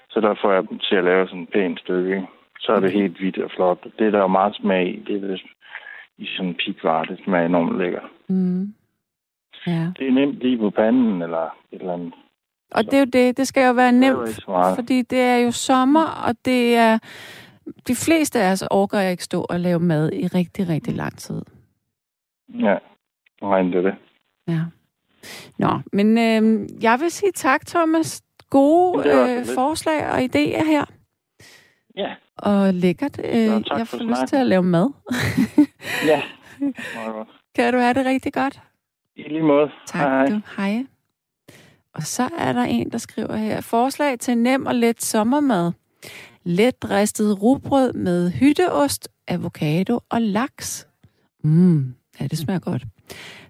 [0.10, 2.16] Så der får jeg dem til at lave sådan en pænt stykke.
[2.16, 2.28] Ikke?
[2.64, 3.00] Så er det okay.
[3.00, 3.84] helt hvidt og flot.
[4.00, 5.04] Det er der jo meget smag i.
[5.08, 5.42] Det er det,
[6.18, 7.06] i sådan en pigvarer.
[7.06, 8.02] Det smager enormt lækker.
[8.28, 8.74] Mm.
[9.68, 9.92] Ja.
[9.98, 12.14] Det er nemt lige på panden eller et eller andet.
[12.72, 13.38] Og det er jo det.
[13.38, 14.44] Det skal jo være nemt,
[14.76, 17.00] fordi det er jo sommer, og det er...
[17.88, 21.18] De fleste af os overgår jeg ikke stå og lave mad i rigtig, rigtig lang
[21.18, 21.42] tid.
[22.50, 22.78] Ja,
[23.42, 23.96] nej, det det.
[24.48, 24.60] Ja.
[25.60, 28.22] Nå, men øh, jeg vil sige tak, Thomas.
[28.50, 30.86] Gode øh, forslag og idéer her.
[31.96, 32.16] Ja.
[32.38, 33.20] Og lækkert.
[33.24, 33.36] Øh,
[33.78, 34.90] jeg får lyst til at lave mad.
[36.12, 36.22] ja.
[37.56, 38.62] Kan du have det rigtig godt?
[39.16, 39.70] I lige måde.
[39.88, 40.30] Tak hej.
[40.30, 40.42] du.
[40.58, 40.86] Hej.
[41.94, 43.62] Og så er der en, der skriver her.
[43.62, 45.72] Forslag til nem og let sommermad.
[46.44, 50.88] Let ristet rugbrød med hytteost, avocado og laks.
[51.44, 52.84] Mm, ja, det smager godt.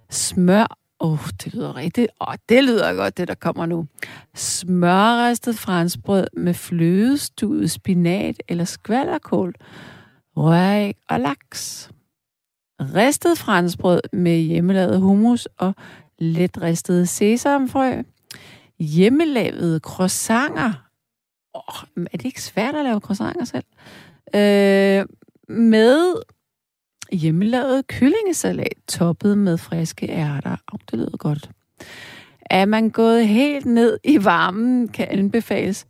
[0.09, 2.07] Smør Åh, oh, det lyder rigtigt.
[2.21, 3.87] Åh, oh, det lyder godt, det der kommer nu.
[4.35, 9.53] Smørrestet franskbrød med flødestudet spinat eller skvallerkål,
[10.37, 11.89] røræg og laks.
[12.81, 15.75] Ristet franskbrød med hjemmelavet hummus og
[16.19, 18.01] let ristet sesamfrø.
[18.79, 20.73] Hjemmelavede croissanter.
[21.53, 23.65] Oh, er det ikke svært at lave croissanter selv?
[24.35, 25.05] Øh,
[25.57, 26.13] med
[27.13, 30.55] hjemmelavet kyllingesalat toppet med friske ærter.
[30.73, 31.49] Oh, det lyder godt.
[32.45, 35.85] Er man gået helt ned i varmen, kan anbefales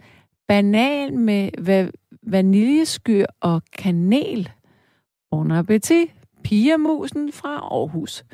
[0.47, 4.49] banan med va- vaniljeskyr og kanel.
[5.31, 6.09] Bon appetit,
[6.43, 8.25] pigermusen fra Aarhus.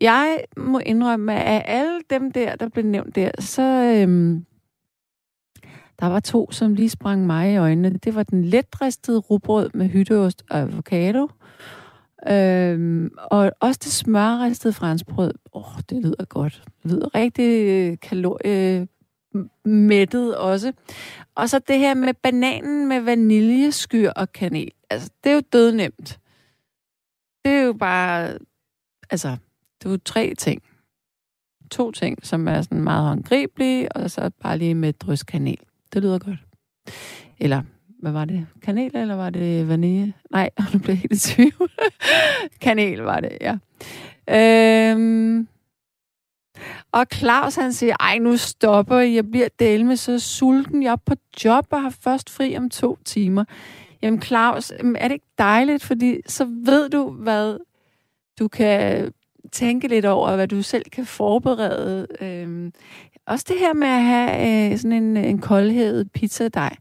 [0.00, 4.44] Jeg må indrømme, at af alle dem der, der blev nævnt der, så øhm,
[6.00, 7.90] der var to, som lige sprang mig i øjnene.
[7.90, 11.28] Det var den letristede rugbrød med hytteost og avocado,
[12.28, 15.34] Øhm, og også det smørristede franskbrød.
[15.52, 16.62] Åh, oh, det lyder godt.
[16.82, 18.88] Det lyder rigtig øh, kalorie
[19.34, 20.72] kaloriemættet også.
[21.34, 24.70] Og så det her med bananen med vaniljeskyr og kanel.
[24.90, 26.20] Altså, det er jo dødnemt.
[27.44, 28.38] Det er jo bare...
[29.10, 29.36] Altså,
[29.78, 30.62] det er jo tre ting.
[31.70, 35.58] To ting, som er sådan meget håndgribelige, og så bare lige med drys kanel.
[35.92, 36.38] Det lyder godt.
[37.38, 37.62] Eller
[38.02, 38.46] hvad var det?
[38.62, 40.12] Kanel, eller var det vanilje?
[40.30, 41.70] Nej, nu blev jeg helt i tvivl.
[42.60, 43.56] Kanel var det, ja.
[44.30, 45.48] Øhm,
[46.92, 50.82] og Claus han siger, ej nu stopper jeg bliver delme så sulten.
[50.82, 53.44] Jeg er på job og har først fri om to timer.
[54.02, 57.58] Jamen Claus, er det ikke dejligt, fordi så ved du, hvad
[58.38, 59.12] du kan
[59.52, 62.06] tænke lidt over, hvad du selv kan forberede.
[62.20, 62.72] Øhm,
[63.26, 66.76] også det her med at have øh, sådan en, en pizza pizzadej.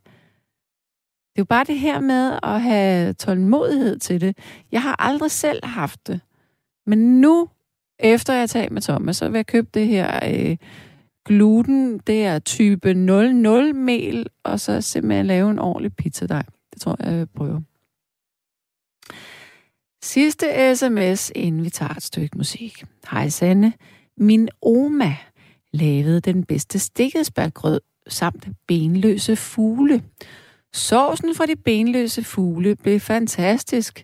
[1.39, 4.37] Det er jo bare det her med at have tålmodighed til det.
[4.71, 6.21] Jeg har aldrig selv haft det.
[6.85, 7.49] Men nu,
[7.99, 10.57] efter jeg talt med Thomas, så vil jeg købe det her øh,
[11.25, 11.97] gluten.
[11.97, 16.43] Det er type 00 mel, og så simpelthen lave en ordentlig pizzadej.
[16.73, 17.61] Det tror jeg, jeg prøver.
[20.03, 22.83] Sidste sms, inden vi tager et stykke musik.
[23.11, 23.73] Hej Sanne.
[24.17, 25.15] Min oma
[25.73, 30.03] lavede den bedste stikkelsbærgrød samt benløse fugle.
[30.73, 34.03] Sovsen fra de benløse fugle blev fantastisk,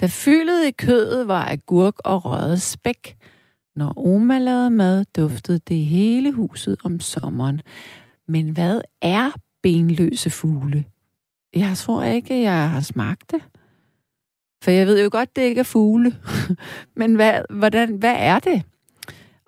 [0.00, 3.16] da fyldet i kødet var agurk og røget spæk.
[3.76, 7.60] Når Oma lavede mad, duftede det hele huset om sommeren.
[8.28, 9.30] Men hvad er
[9.62, 10.84] benløse fugle?
[11.54, 13.42] Jeg tror ikke, jeg har smagt det.
[14.64, 16.16] For jeg ved jo godt, det ikke er fugle.
[16.96, 18.62] Men hvad, hvordan, hvad er det?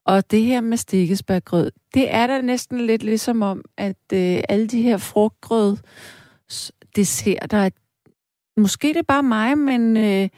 [0.05, 4.67] Og det her med stikkesbærgrød, det er da næsten lidt ligesom om, at øh, alle
[4.67, 5.77] de her frugtgrød,
[6.97, 7.71] det ser der...
[8.57, 10.29] Måske det er bare mig, men øh,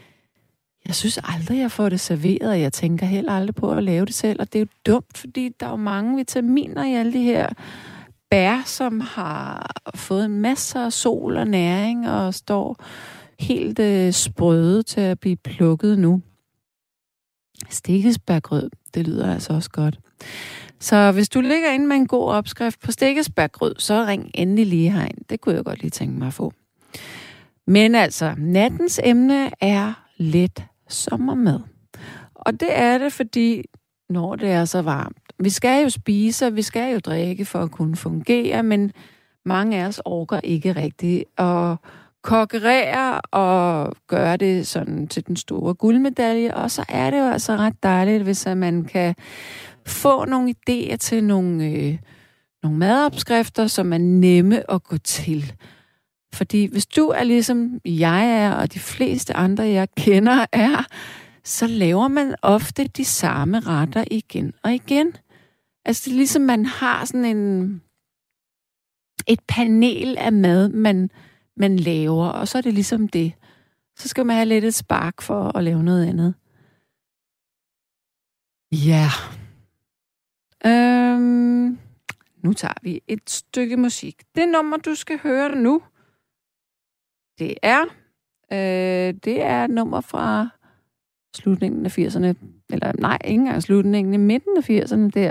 [0.86, 4.06] jeg synes aldrig, jeg får det serveret, og jeg tænker heller aldrig på at lave
[4.06, 4.40] det selv.
[4.40, 7.48] Og det er jo dumt, fordi der er jo mange vitaminer i alle de her
[8.30, 12.84] bær, som har fået masser af sol og næring, og står
[13.40, 16.22] helt øh, sprøde til at blive plukket nu.
[17.70, 19.98] Stikkesbærgrød, det lyder altså også godt.
[20.80, 24.90] Så hvis du ligger inde med en god opskrift på stikkesbærgrød, så ring endelig lige
[24.90, 25.18] herind.
[25.30, 26.52] Det kunne jeg godt lige tænke mig at få.
[27.66, 31.60] Men altså, nattens emne er lidt sommermad.
[32.34, 33.62] Og det er det, fordi
[34.08, 35.16] når det er så varmt.
[35.38, 38.92] Vi skal jo spise, og vi skal jo drikke for at kunne fungere, men
[39.44, 41.76] mange af os orker ikke rigtigt at
[42.22, 46.54] kokkerere og gøre det sådan til den store guldmedalje.
[46.54, 49.14] Og så er det jo altså ret dejligt, hvis man kan
[49.86, 51.98] få nogle idéer til nogle, øh,
[52.62, 55.52] nogle madopskrifter, som er nemme at gå til.
[56.34, 60.84] Fordi hvis du er ligesom jeg er, og de fleste andre, jeg kender, er,
[61.44, 65.12] så laver man ofte de samme retter igen og igen.
[65.84, 67.82] Altså det er ligesom, man har sådan en,
[69.26, 71.10] et panel af mad, man,
[71.56, 73.32] man laver, og så er det ligesom det.
[73.98, 76.34] Så skal man have lidt et spark for at lave noget andet.
[78.72, 79.10] Ja.
[80.66, 81.78] Øhm,
[82.42, 84.22] nu tager vi et stykke musik.
[84.34, 85.82] Det nummer, du skal høre nu,
[87.38, 87.82] det er,
[88.52, 90.48] øh, det er et nummer fra
[91.36, 92.34] slutningen af 80'erne.
[92.70, 95.30] Eller nej, ikke engang slutningen, i midten af 80'erne der.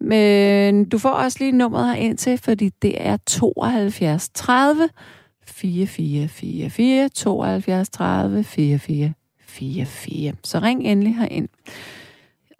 [0.00, 4.88] Men du får også lige nummeret her ind til, fordi det er 72 30
[5.46, 10.34] 4444 72 30 4444.
[10.44, 11.48] Så ring endelig herind.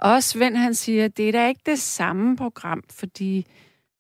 [0.03, 3.47] Og Svend han siger, det er da ikke det samme program, fordi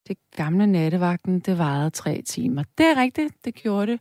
[0.08, 2.64] det gamle nattevagten, det varede tre timer.
[2.78, 4.00] Det er rigtigt, det gjorde det.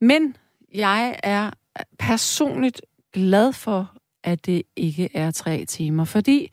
[0.00, 0.36] Men
[0.74, 1.50] jeg er
[1.98, 3.94] personligt glad for,
[4.24, 6.52] at det ikke er tre timer, fordi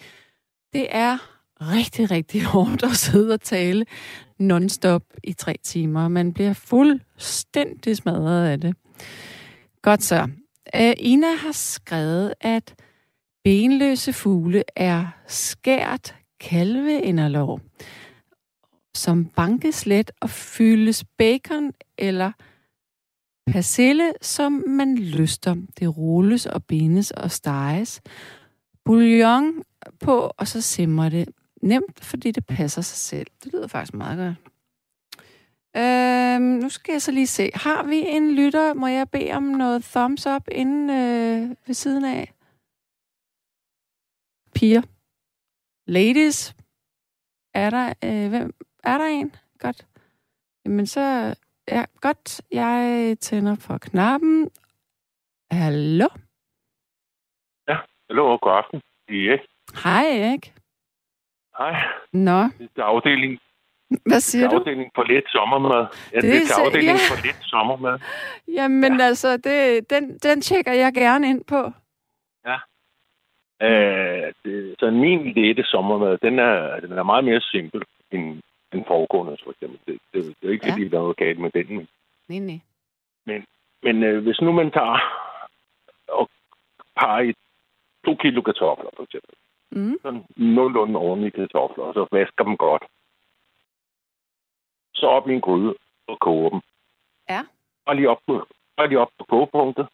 [0.74, 1.18] det er
[1.62, 3.86] rigtig, rigtig hårdt at sidde og tale
[4.38, 6.08] non-stop i tre timer.
[6.08, 8.76] Man bliver fuldstændig smadret af det.
[9.82, 10.24] Godt så.
[10.76, 12.76] Uh, Ina har skrevet, at
[13.50, 17.60] benløse fugle er skært kalveinderlov,
[18.96, 22.32] som bankes let og fyldes bacon eller
[23.52, 25.56] persille, som man lyster.
[25.80, 28.02] Det rulles og bindes og steges.
[28.86, 29.64] Bouillon
[30.00, 31.30] på, og så simmer det.
[31.62, 33.28] Nemt, fordi det passer sig selv.
[33.44, 34.36] Det lyder faktisk meget godt.
[35.78, 37.50] Øhm, nu skal jeg så lige se.
[37.54, 38.74] Har vi en lytter?
[38.74, 42.34] Må jeg bede om noget thumbs up inden øh, ved siden af?
[44.60, 44.82] Piger.
[45.88, 46.56] Ladies.
[47.54, 48.54] Er der, øh, hvem,
[48.84, 49.36] er der en?
[49.60, 49.88] Godt.
[50.66, 51.36] Jamen så,
[51.68, 52.42] ja, godt.
[52.52, 54.50] Jeg tænder for knappen.
[55.52, 56.08] Hallo?
[57.68, 57.78] Ja,
[58.10, 58.82] hallo og god aften.
[59.10, 59.40] Erik.
[59.84, 60.54] Hej, Erik.
[61.58, 61.74] Hej.
[62.14, 62.42] Nå.
[62.60, 63.40] Det er afdeling.
[64.06, 64.60] Hvad siger det er du?
[64.60, 65.88] afdeling for lidt sommermad.
[66.14, 67.16] Ja, det, det er afdeling ja.
[67.16, 68.00] for lidt sommermad.
[68.48, 69.06] Jamen ja.
[69.06, 71.72] altså, det, den, den tjekker jeg gerne ind på.
[72.46, 72.58] Ja.
[73.62, 78.42] Øh, det, så min lette sommermad, den er, den er meget mere simpel end
[78.72, 79.80] den foregående, for eksempel.
[79.88, 80.74] Det, det, det er ikke ja.
[80.74, 81.76] fordi, der er noget galt med den.
[81.76, 81.88] Men,
[82.28, 82.60] nej, nej.
[83.26, 83.46] Men,
[83.84, 85.00] men øh, hvis nu man tager
[86.08, 86.30] og
[86.96, 87.34] parer i
[88.06, 89.36] to kilo kartofler, for eksempel.
[89.72, 89.98] Mm.
[90.02, 92.84] Sådan nogenlunde ordentlige kartofler, og så vasker dem godt.
[94.94, 95.76] Så op i en gryde
[96.08, 96.62] og koger dem.
[97.30, 97.42] Ja.
[97.86, 98.48] Og lige op på,
[98.78, 99.88] og lige op på kogepunktet.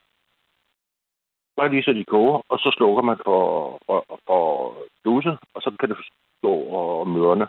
[1.56, 4.76] Bare lige så de koger, og så slukker man for, for, for
[5.06, 5.98] duse, og så kan det
[6.38, 7.48] stå og mørne.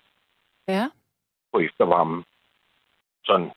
[0.68, 0.90] Ja.
[1.52, 2.24] På eftervarmen.
[3.24, 3.50] Sådan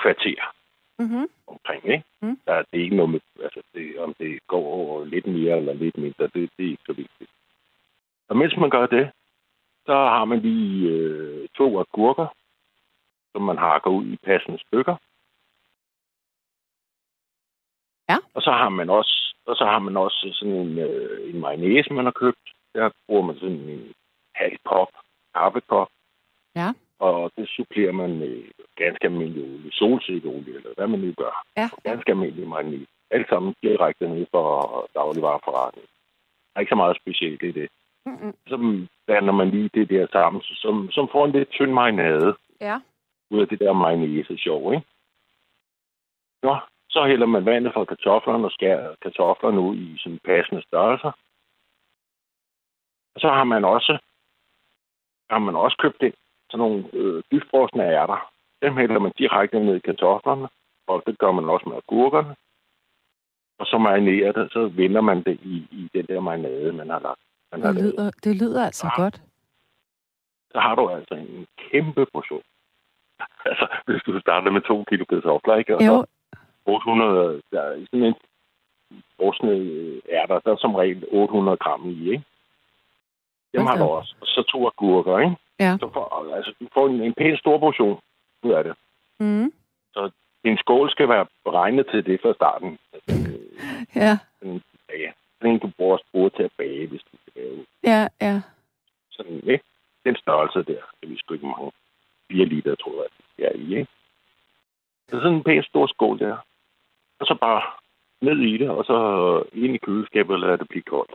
[0.00, 0.52] kvarter.
[0.98, 1.28] Mm-hmm.
[1.46, 2.04] omkring, ikke?
[2.20, 2.40] Mm.
[2.46, 5.72] Der, det er ikke noget med, altså det, om det går over lidt mere eller
[5.72, 7.30] lidt mindre, det, det er ikke så vigtigt.
[8.28, 9.10] Og mens man gør det,
[9.86, 12.26] så har man lige øh, to agurker,
[13.32, 14.96] som man hakker ud i passende stykker.
[18.08, 18.16] Ja.
[18.34, 21.92] Og så har man også, og så har man også sådan en, øh, en mayonnaise,
[21.92, 22.46] man har købt.
[22.74, 23.92] Der bruger man sådan en
[24.34, 24.88] halv kop,
[25.34, 25.88] kaffekop.
[26.56, 26.72] Ja.
[26.98, 28.44] Og det supplerer man med
[28.76, 31.44] ganske almindelig olie, solsikkeolie, eller hvad man nu gør.
[31.56, 31.68] Ja.
[31.82, 32.86] Ganske almindelig mayonnaise.
[33.10, 34.46] Alt sammen direkte ned for
[34.94, 35.86] dagligvarerforretning.
[36.52, 37.68] Der er ikke så meget specielt i det.
[38.06, 38.34] Mm-mm.
[38.46, 42.36] Så blander man lige det der sammen, som, som får en lidt tynd marinade.
[42.60, 42.80] Ja.
[43.30, 44.86] Ud af det der mayonnaise sjov, ikke?
[46.42, 46.56] Nå,
[46.96, 51.12] så hælder man vandet fra kartoflerne og skærer kartoflerne ud i sådan passende størrelser.
[53.14, 53.98] Og så har man også,
[55.30, 56.14] har man også købt ind
[56.50, 58.32] sådan nogle øh, dybfrosne ærter.
[58.62, 60.48] Dem hælder man direkte ned i kartoflerne,
[60.86, 62.36] og det gør man også med agurkerne.
[63.58, 67.00] Og så marinerer det, så vender man det i, i den der marinade, man har
[67.00, 67.20] lagt.
[67.52, 69.02] Man det, lyder, det lyder altså ja.
[69.02, 69.22] godt.
[70.52, 72.42] Så har du altså en kæmpe portion.
[73.50, 75.76] altså, hvis du starter med to kilo kartofler, ikke?
[75.76, 75.86] Og jo.
[75.86, 76.15] så
[76.66, 78.14] 800, der er sådan en
[79.16, 79.52] frosne
[80.10, 82.24] ærter, der er som regel 800 gram i, ikke?
[83.52, 83.70] Dem okay.
[83.70, 84.14] har du også.
[84.20, 85.36] Og så to agurker, ikke?
[85.60, 85.76] Ja.
[85.80, 88.00] Så får, altså, du får en, en pæn stor portion
[88.42, 88.74] ud af det.
[89.20, 89.52] Mm.
[89.94, 90.10] Så
[90.44, 92.78] din skål skal være beregnet til det fra starten.
[92.92, 93.12] Altså,
[93.94, 94.18] ja.
[94.38, 95.10] Sådan, ja.
[95.42, 97.66] Den du bruger, bruger til at bage, hvis du skal lave.
[97.84, 98.40] Ja, ja.
[99.10, 99.64] Sådan, ikke?
[100.04, 101.72] Den størrelse der, det er sgu ikke mange.
[102.30, 103.92] 4 liter, tror jeg, det er i, ikke?
[105.08, 106.36] Så sådan en pæn stor skål der.
[107.20, 107.62] Og så bare
[108.20, 108.98] ned i det, og så
[109.52, 111.14] ind i køleskabet og lade det blive koldt.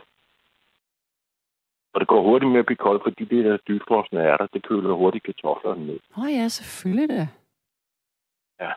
[1.94, 4.66] Og det går hurtigt med at blive koldt, fordi det der dybfrosne er der, det
[4.68, 5.98] køler hurtigt kartoflerne ned.
[6.16, 7.28] Åh oh ja, selvfølgelig det.
[8.60, 8.70] Ja.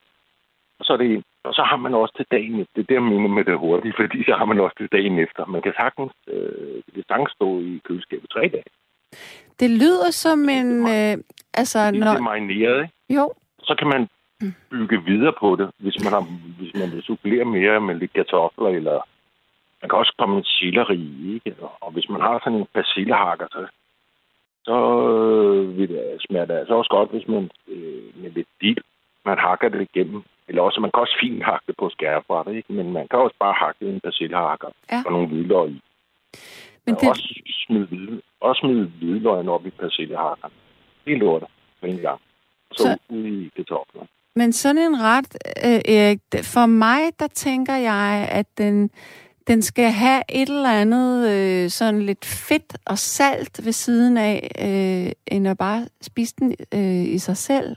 [0.79, 2.73] Og så, er det, og så har man også til dagen efter.
[2.75, 5.19] Det er det, jeg mener med det hurtigt, fordi så har man også til dagen
[5.19, 5.45] efter.
[5.45, 8.71] Man kan sagtens, øh, det kan sagtens stå i køleskabet tre dage.
[9.59, 10.69] Det lyder som en...
[10.95, 11.17] Øh,
[11.53, 12.11] altså, når...
[12.11, 12.93] Det er marineret, ikke?
[13.09, 13.33] Jo.
[13.59, 14.09] Så kan man
[14.69, 16.23] bygge videre på det, hvis man, har,
[16.57, 18.97] hvis man vil supplere mere med lidt kartofler, eller
[19.81, 21.55] man kan også komme med selleri ikke?
[21.81, 23.67] Og hvis man har sådan en persillehakker, så,
[24.63, 24.75] så
[25.09, 28.83] øh, vil det smage det altså også godt, hvis man øh, med lidt dild,
[29.25, 30.23] man hakker det igennem.
[30.47, 32.73] Eller også, man kan også fint hakke det på skærebræt, ikke?
[32.73, 35.03] Men man kan også bare hakke en persillehakker ja.
[35.05, 35.81] og nogle hvidløg i.
[36.85, 37.09] Men det...
[37.09, 40.53] Også smide, også smide hvidløgene op i persillehakkeren.
[41.07, 41.49] Helt lortet
[41.81, 42.21] på en gang.
[42.71, 42.97] Så, så...
[43.09, 44.07] ud i kartoflerne.
[44.35, 46.19] Men sådan en ret, øh, Erik,
[46.53, 48.89] for mig, der tænker jeg, at den,
[49.47, 54.37] Den skal have et eller andet øh, sådan lidt fedt og salt ved siden af,
[54.67, 57.75] øh, end at bare spise den øh, i sig selv.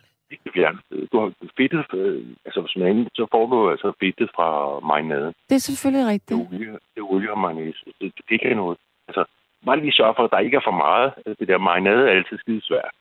[0.56, 0.70] Ja,
[1.12, 5.34] du har fedtet, øh, altså hvis man så får du altså fedtet fra marinaden.
[5.48, 6.40] Det er selvfølgelig rigtigt.
[6.40, 7.84] Det er olie, det er olie og mayonnaise.
[8.00, 8.78] Det, det, kan noget.
[9.08, 9.24] Altså,
[9.66, 11.12] bare lige sørge for, at der ikke er for meget.
[11.38, 12.94] Det der marinade er altid skide svært.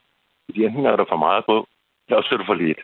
[0.46, 1.68] Fordi enten er der for meget på,
[2.08, 2.80] eller også er det for lidt.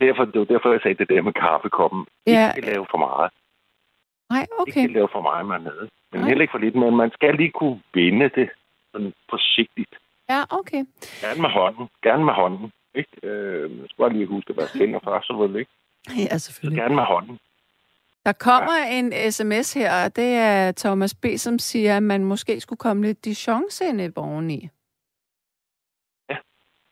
[0.00, 2.06] Derfor, det var derfor, jeg sagde det der med kaffekoppen.
[2.26, 2.52] Ja.
[2.56, 3.30] Ikke lave for meget.
[4.30, 4.80] Nej, okay.
[4.82, 5.88] Ikke lave for meget marinade.
[6.12, 6.28] Men Nej.
[6.28, 6.74] heller ikke for lidt.
[6.74, 8.48] Men man skal lige kunne vende det
[8.92, 9.94] sådan forsigtigt.
[10.30, 10.84] Ja, okay.
[11.22, 11.88] Gerne med hånden.
[12.02, 12.72] Gerne med hånden.
[12.94, 13.10] Ikke?
[13.22, 15.70] Øh, jeg skal bare lige huske at være hænder først, vel ikke?
[16.30, 16.78] Ja, selvfølgelig.
[16.78, 17.38] Så gerne med hånden.
[18.26, 18.98] Der kommer ja.
[18.98, 23.02] en sms her, og det er Thomas B., som siger, at man måske skulle komme
[23.02, 24.68] lidt Dijon-sende oveni.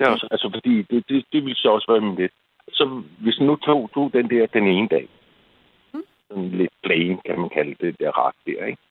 [0.04, 2.32] Ja, det er også, altså fordi det, det, det vil så også være med lidt.
[2.68, 5.08] Så hvis nu tog du den der den ene dag,
[5.94, 6.04] mm.
[6.28, 8.82] sådan lidt plain, kan man kalde det, der ret der, ikke?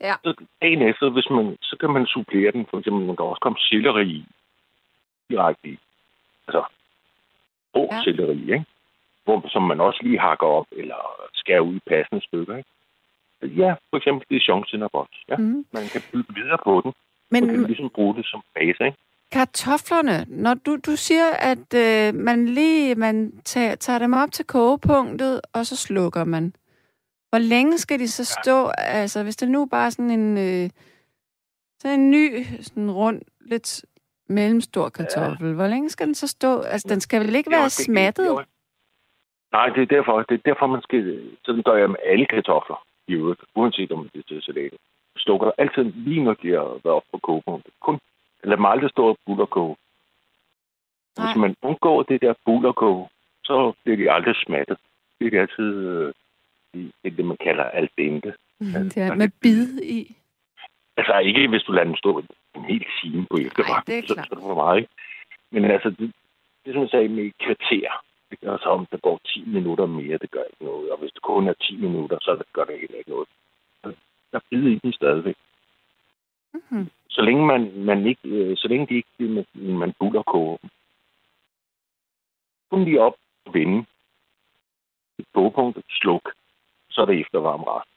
[0.00, 0.14] Ja.
[0.24, 2.66] Så dagen efter, hvis man, så kan man supplere den.
[2.70, 4.24] For eksempel, man kan også komme selleri i.
[5.30, 5.78] Direkte i.
[6.48, 6.64] Altså,
[7.76, 8.02] rå ja.
[8.02, 8.64] selleri, ikke?
[9.24, 11.00] Hvor, som man også lige hakker op, eller
[11.34, 12.68] skærer ud i passende stykker, ikke?
[13.42, 15.14] Ja, for eksempel det er godt.
[15.28, 15.66] Ja, mm.
[15.72, 16.92] man kan bygge videre på den.
[17.30, 18.98] Men man kan ligesom bruge det som base, ikke?
[19.34, 24.44] Kartoflerne, når du, du siger, at øh, man lige man tager, tager dem op til
[24.46, 26.44] kogepunktet, og så slukker man.
[27.30, 28.58] Hvor længe skal de så stå?
[28.58, 28.72] Ja.
[29.00, 30.70] Altså, hvis det nu bare sådan en, øh,
[31.80, 33.84] sådan en ny, sådan rund, lidt
[34.28, 35.54] mellemstor kartoffel, ja.
[35.54, 36.60] hvor længe skal den så stå?
[36.60, 38.26] Altså, den skal vel ikke være smattet?
[38.26, 38.42] Jo.
[39.52, 41.30] Nej, det er derfor, det er derfor man skal...
[41.44, 44.72] Sådan gør jeg med alle kartofler i øvrigt, uanset om det er til salat.
[45.16, 47.72] Slukker altid lige når de har været op på kogepunktet.
[47.80, 47.98] Kun
[48.44, 49.76] Lad dem aldrig stå og bullerkoge.
[51.16, 53.08] Hvis man undgår det der bullerkoge,
[53.44, 54.78] så bliver de aldrig smattet.
[55.20, 56.12] Det er altid øh,
[56.74, 58.34] det, det, man kalder al dente.
[58.60, 60.16] Mm, det er med bid i.
[60.96, 62.22] Altså ikke, hvis du lader dem stå
[62.54, 63.86] en hel time på eftervagt.
[63.86, 64.08] det er klart.
[64.08, 64.90] Så, så er det for meget, ikke?
[65.50, 66.12] Men altså, det,
[66.64, 67.88] det som jeg sagde med kvarter,
[68.30, 70.90] det gør så, om der går 10 minutter mere, det gør ikke noget.
[70.92, 73.28] Og hvis det kun er 10 minutter, så gør det heller ikke noget.
[74.32, 75.36] Der bid i den stadigvæk.
[76.54, 80.70] Mm-hmm så længe man, man ikke, øh, så længe de ikke, man buller koger dem.
[82.70, 83.84] Kun lige op og vende.
[85.18, 86.32] Et bogpunkt, sluk,
[86.90, 87.90] så er det eftervarm rest.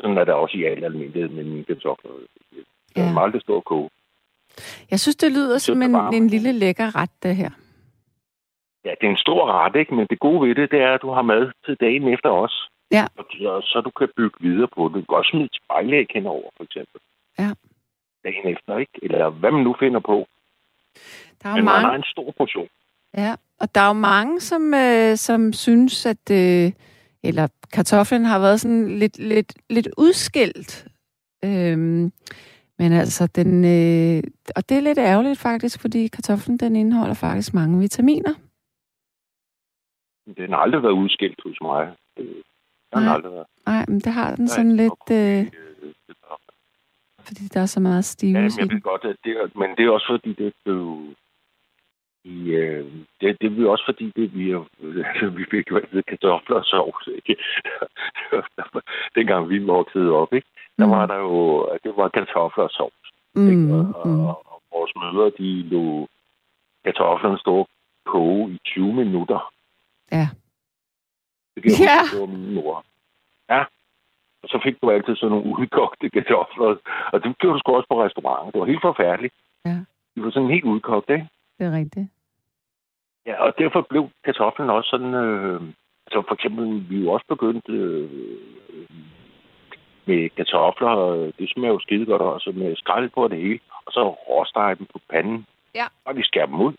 [0.00, 2.10] Sådan er det også i al almindelighed med mine kartofler.
[2.52, 2.60] Ja.
[2.94, 3.90] Det er aldrig stå og koge.
[4.90, 7.50] Jeg synes, det lyder som en, en lille lækker ret, det her.
[8.84, 9.94] Ja, det er en stor ret, ikke?
[9.94, 12.68] Men det gode ved det, det er, at du har mad til dagen efter os.
[12.90, 13.04] Ja.
[13.16, 14.94] Og så du kan bygge videre på det.
[14.94, 17.00] Du kan også smide spejlæg henover, for eksempel.
[17.38, 17.50] Ja.
[18.24, 18.92] Dagen efter, ikke?
[19.02, 20.26] Eller hvad man nu finder på.
[21.42, 21.82] Der er Men mange...
[21.82, 22.68] man har en stor portion.
[23.16, 26.72] Ja, og der er jo mange, som, øh, som synes, at øh,
[27.22, 30.86] eller kartoflen har været sådan lidt, lidt, lidt udskilt.
[31.44, 32.12] Øhm,
[32.78, 34.22] men altså, den, øh,
[34.56, 38.34] og det er lidt ærgerligt faktisk, fordi kartoflen den indeholder faktisk mange vitaminer.
[40.36, 41.94] Den har aldrig været udskilt hos mig.
[42.16, 42.26] Den
[42.92, 43.46] har nej, aldrig været.
[43.66, 45.10] Nej, men det har den sådan lidt...
[45.12, 45.46] Øh,
[47.28, 49.90] fordi der er så meget stivelse ja, jeg ved godt, at det men det er
[49.90, 51.14] også fordi, det blev...
[52.24, 52.84] I, øh,
[53.20, 57.36] det, det er også fordi, det vi, øh, vi fik jo kartofler og sovs, ikke?
[59.16, 60.48] Dengang vi voksede op, ikke?
[60.78, 60.92] Der mm.
[60.92, 63.08] var der jo, det var kartofler og sovs.
[63.34, 63.50] Mm.
[63.50, 63.74] Ikke?
[63.74, 64.20] Og, mm.
[64.20, 66.08] og, og, vores mødre, de lå
[66.84, 67.68] kartoflerne stå
[68.06, 69.52] koge i 20 minutter.
[70.12, 70.28] Ja.
[71.54, 72.00] Det kan jeg ja.
[72.02, 72.84] huske, mor.
[73.50, 73.64] Ja,
[74.48, 76.76] så fik du altid sådan nogle udkogte kartofler.
[77.12, 78.52] Og det gjorde du sgu også på restauranten.
[78.52, 79.34] Det var helt forfærdeligt.
[79.64, 79.76] Ja.
[80.14, 81.28] De var sådan helt udkogt, ikke?
[81.58, 82.08] Det er rigtigt.
[83.26, 85.14] Ja, og derfor blev kartoflen også sådan...
[85.14, 85.60] Øh,
[86.06, 88.10] altså for eksempel, vi er jo også begyndt øh,
[90.06, 90.94] med kartofler.
[91.38, 93.60] Det smager jo skide godt også med skrald på det hele.
[93.86, 95.46] Og så råstege dem på panden.
[95.74, 95.86] Ja.
[96.04, 96.72] Og vi skærer dem ud.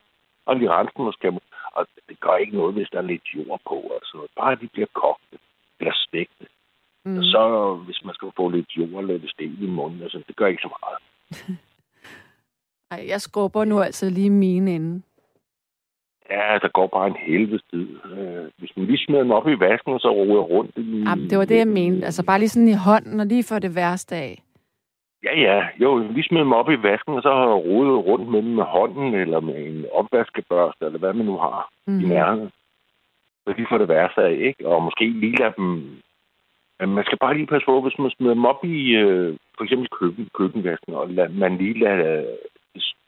[0.46, 1.50] Og lige renser dem og skærer dem ud.
[1.72, 3.92] Og det gør ikke noget, hvis der er lidt jord på.
[3.94, 5.38] Altså, bare at de bliver kogte
[5.80, 6.46] eller stegte.
[7.18, 7.24] Mm.
[7.24, 10.48] Så hvis man skal få lidt jord eller lidt sten i munden, altså, det gør
[10.48, 11.00] ikke så meget.
[12.92, 15.02] Ej, jeg skubber nu altså lige mine inde.
[16.30, 17.88] Ja, der går bare en helvedes tid.
[18.06, 21.04] Øh, hvis man lige smider den op i vasken, og så roer rundt i...
[21.08, 22.06] Jamen, det var det, jeg mente.
[22.06, 24.44] Altså bare lige sådan i hånden, og lige for det værste af.
[25.24, 25.68] Ja, ja.
[25.82, 28.64] Jo, lige smider dem op i vasken, og så har rodet rundt med dem med
[28.64, 32.00] hånden, eller med en opvaskebørste, eller hvad man nu har mm.
[32.00, 32.10] i mhm.
[32.10, 32.50] nærheden.
[33.44, 34.68] Så lige for det værste af, ikke?
[34.68, 36.02] Og måske lige lade dem
[36.88, 39.90] man skal bare lige passe på, hvis man smider dem op i øh, for eksempel
[39.90, 42.26] køkken, køkkenvasken, og lad, man lige lader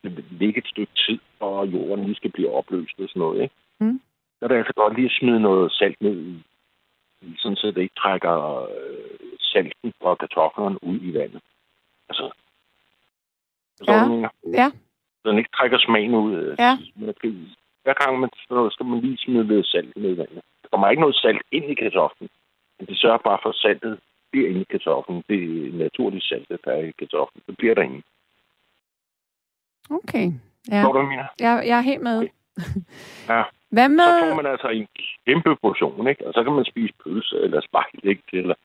[0.04, 3.42] øh, ligge et stykke tid, og jorden lige skal blive opløst og sådan noget.
[3.42, 3.56] Ikke?
[3.80, 4.02] Mm.
[4.40, 6.44] Så er det altså godt lige at smide noget salt ned i.
[7.38, 11.42] sådan så det ikke trækker øh, salten fra kartoflerne ud i vandet.
[12.10, 12.32] Altså,
[13.88, 14.30] ja.
[14.62, 14.72] ja.
[15.22, 16.36] Så den ikke trækker smagen ud.
[16.36, 16.78] Øh, ja.
[17.84, 20.42] Hver gang man så skal man lige smide lidt salt ned i vandet.
[20.62, 22.30] Der kommer ikke noget salt ind i kartoflen.
[22.82, 24.00] Men det sørger bare for, at saltet
[24.32, 25.24] bliver inde i kartoflen.
[25.30, 27.42] Det er naturligt salt, der er i kartoflen.
[27.48, 28.04] Det bliver der ingen.
[29.90, 30.32] Okay.
[30.72, 30.82] Ja.
[30.84, 31.26] Hvor du, mener?
[31.40, 32.18] Jeg, jeg er helt med.
[32.18, 32.82] Okay.
[33.30, 33.44] Ja.
[33.70, 34.08] Hvad med...
[34.22, 34.88] Så får man altså en
[35.28, 36.28] kæmpe portion, ikke?
[36.28, 38.24] Og så kan man spise pølse eller spejl, ikke?
[38.34, 38.56] Eller,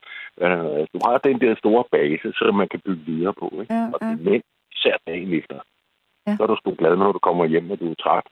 [0.41, 3.73] øh, du har den der store base, så man kan bygge videre på, ikke?
[3.73, 4.15] Ja, og ja.
[4.15, 4.41] men
[4.75, 5.59] især dagen efter.
[6.27, 6.35] Ja.
[6.37, 8.23] Så er du sgu glad, når du kommer hjem, og du er træt.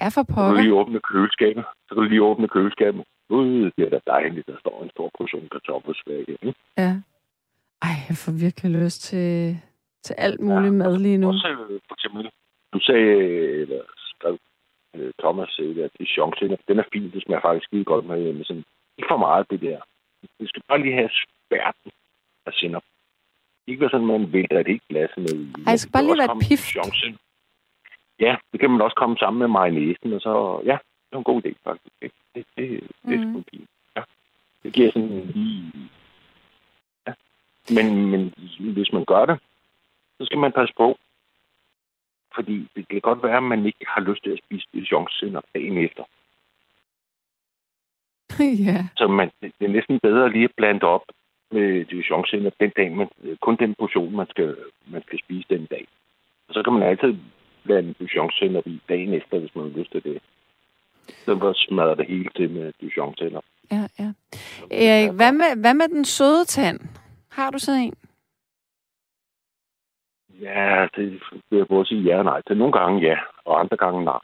[0.00, 0.62] Ja, for Så kan du pokker.
[0.62, 1.64] lige åbne køleskabet.
[1.88, 3.04] Så kan du lige åbne køleskabet.
[3.32, 6.54] Gud, det er da dejligt, der står en stor portion kartoffelsvæg, ikke?
[6.78, 6.92] Ja.
[7.86, 9.28] Ej, jeg får virkelig lyst til,
[10.06, 11.28] til alt muligt mad lige nu.
[11.28, 12.30] Også øh, for eksempel,
[12.72, 13.10] du sagde,
[13.62, 14.38] eller skrev
[14.96, 18.44] øh, Thomas, at det er den er fin, det smager faktisk skide godt med, med
[18.44, 18.64] sådan,
[18.98, 19.80] ikke for meget det der.
[20.40, 21.90] Du skal bare lige have spærten
[22.46, 22.82] af sinop.
[23.66, 25.34] Ikke være sådan, at man vælter et helt glas med.
[25.66, 27.18] Ej, det skal bare lige være et.
[28.20, 30.76] Ja, det kan man også komme sammen med mayonnaisen, og så, ja,
[31.06, 31.96] det er en god idé faktisk.
[32.02, 32.16] Ikke?
[32.34, 33.32] Det, det, det Mhm.
[33.32, 33.70] sgu fint.
[33.96, 34.02] Ja.
[34.62, 35.72] Det giver sådan lige...
[37.06, 37.12] Ja.
[37.74, 39.38] Men, men hvis man gør det,
[40.20, 40.98] så skal man passe på.
[42.34, 45.78] Fordi det kan godt være, at man ikke har lyst til at spise dijonsenap dagen
[45.78, 46.04] efter.
[48.66, 48.86] ja.
[48.96, 51.04] Så man, det er næsten bedre lige at blande op
[51.50, 53.08] med dijonsenap den dag, man,
[53.40, 54.56] kun den portion, man skal,
[54.86, 55.86] man skal spise den dag.
[56.48, 57.16] Og så kan man altid
[57.64, 60.22] blande dijonsenap i dagen efter, hvis man har lyst til det.
[61.24, 63.44] Så bare smadrer det hele til med dijonsenap.
[63.70, 64.12] Ja, ja.
[64.70, 66.80] Erik, hvad med, hvad med den søde tand?
[67.30, 67.94] Har du sådan en?
[70.40, 72.42] Ja, det vil jeg både sige ja og nej.
[72.46, 74.20] Til nogle gange ja, og andre gange nej.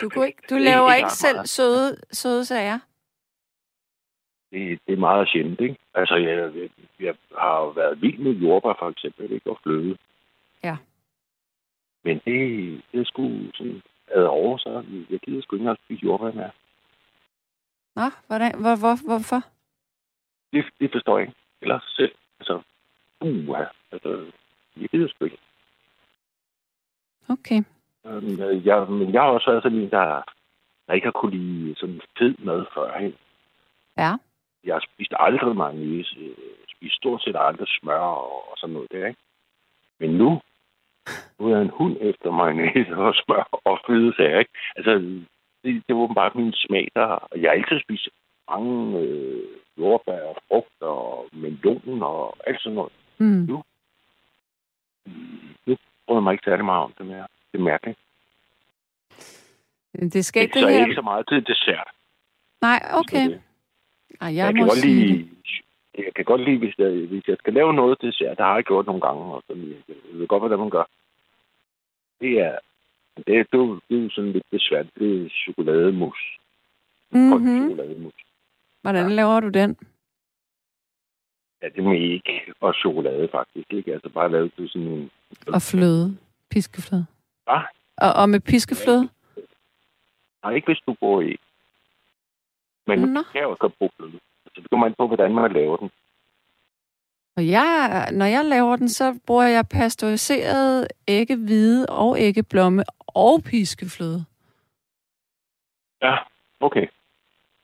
[0.00, 1.48] Du, kunne ikke, du er laver ikke selv meget.
[1.48, 2.78] søde, søde sager?
[4.52, 5.76] det, det er meget sjældent, ikke?
[5.94, 6.52] Altså, jeg,
[7.00, 9.50] jeg, har været vild med jordbær, for eksempel, ikke?
[9.50, 9.96] Og fløde.
[10.64, 10.76] Ja.
[12.04, 12.38] Men det,
[12.92, 16.50] det er sgu sådan ad over, så jeg gider sgu ikke engang spise jordbær mere.
[17.96, 19.40] Nå, hvordan, hvor, hvor, hvorfor?
[20.52, 21.38] Det, det forstår jeg ikke.
[21.62, 22.14] Eller selv.
[22.40, 22.62] Altså,
[23.20, 23.58] uh,
[23.92, 24.26] altså,
[24.76, 25.38] jeg gider sgu ikke.
[27.28, 27.62] Okay.
[28.06, 30.22] Øhm, Jeg, men jeg har også været sådan en, der,
[30.86, 33.14] der ikke har kunne lide sådan fed mad førhen.
[33.96, 34.12] Ja.
[34.64, 36.36] Jeg har spist aldrig mayonnaise, øh,
[36.76, 39.20] spist stort set aldrig smør og, og sådan noget der, ikke?
[40.00, 40.40] Men nu,
[41.38, 44.50] nu er en hund efter mayonnaise og smør og fede sager, ikke?
[44.76, 44.92] Altså,
[45.64, 47.06] det, det var bare min smag, der...
[47.06, 48.08] og Jeg har altid spist
[48.50, 49.42] mange øh,
[49.78, 52.92] jordbær og frugt og melon og alt sådan noget.
[53.18, 53.24] Mm.
[53.26, 53.62] Nu
[56.06, 57.26] bryder jeg mig ikke særlig meget om det mere.
[57.52, 57.98] Det er mærkeligt.
[59.92, 60.84] Det skal ikke så det her...
[60.84, 61.88] ikke så meget til dessert.
[62.60, 63.30] Nej, okay.
[63.30, 63.40] Det.
[64.20, 65.28] Ej, jeg, Jeg, må kan godt lide,
[65.98, 68.64] jeg kan godt lide, hvis jeg, hvis jeg skal lave noget dessert, det har jeg
[68.64, 70.84] gjort nogle gange, og sådan, jeg ved godt, hvordan man gør.
[72.20, 72.58] Det er,
[73.26, 74.86] det er, det det er sådan lidt besvært.
[74.98, 76.38] Det er chokolademus.
[77.12, 77.30] det.
[77.30, 77.68] Kold Mm-hmm.
[77.68, 78.12] chokolademus.
[78.82, 79.76] Hvordan laver du den?
[81.62, 83.72] Ja, det er æg og chokolade, faktisk.
[83.72, 83.92] Ikke?
[83.92, 85.10] Altså bare lavet til sådan en...
[85.46, 86.18] Og fløde.
[86.50, 87.06] Piskefløde.
[87.44, 87.60] Hvad?
[87.96, 89.08] Og, og med piskefløde?
[90.42, 91.38] Nej, ikke hvis du bruger æg.
[92.86, 93.06] Men Nå.
[93.20, 94.12] du kan jo godt bruge fløde.
[94.44, 95.90] Altså, det kommer an på, hvordan man laver den.
[97.38, 104.24] Og jeg, når jeg laver den, så bruger jeg pasteuriseret æggehvide og æggeblomme og piskefløde.
[106.02, 106.16] Ja,
[106.60, 106.86] okay.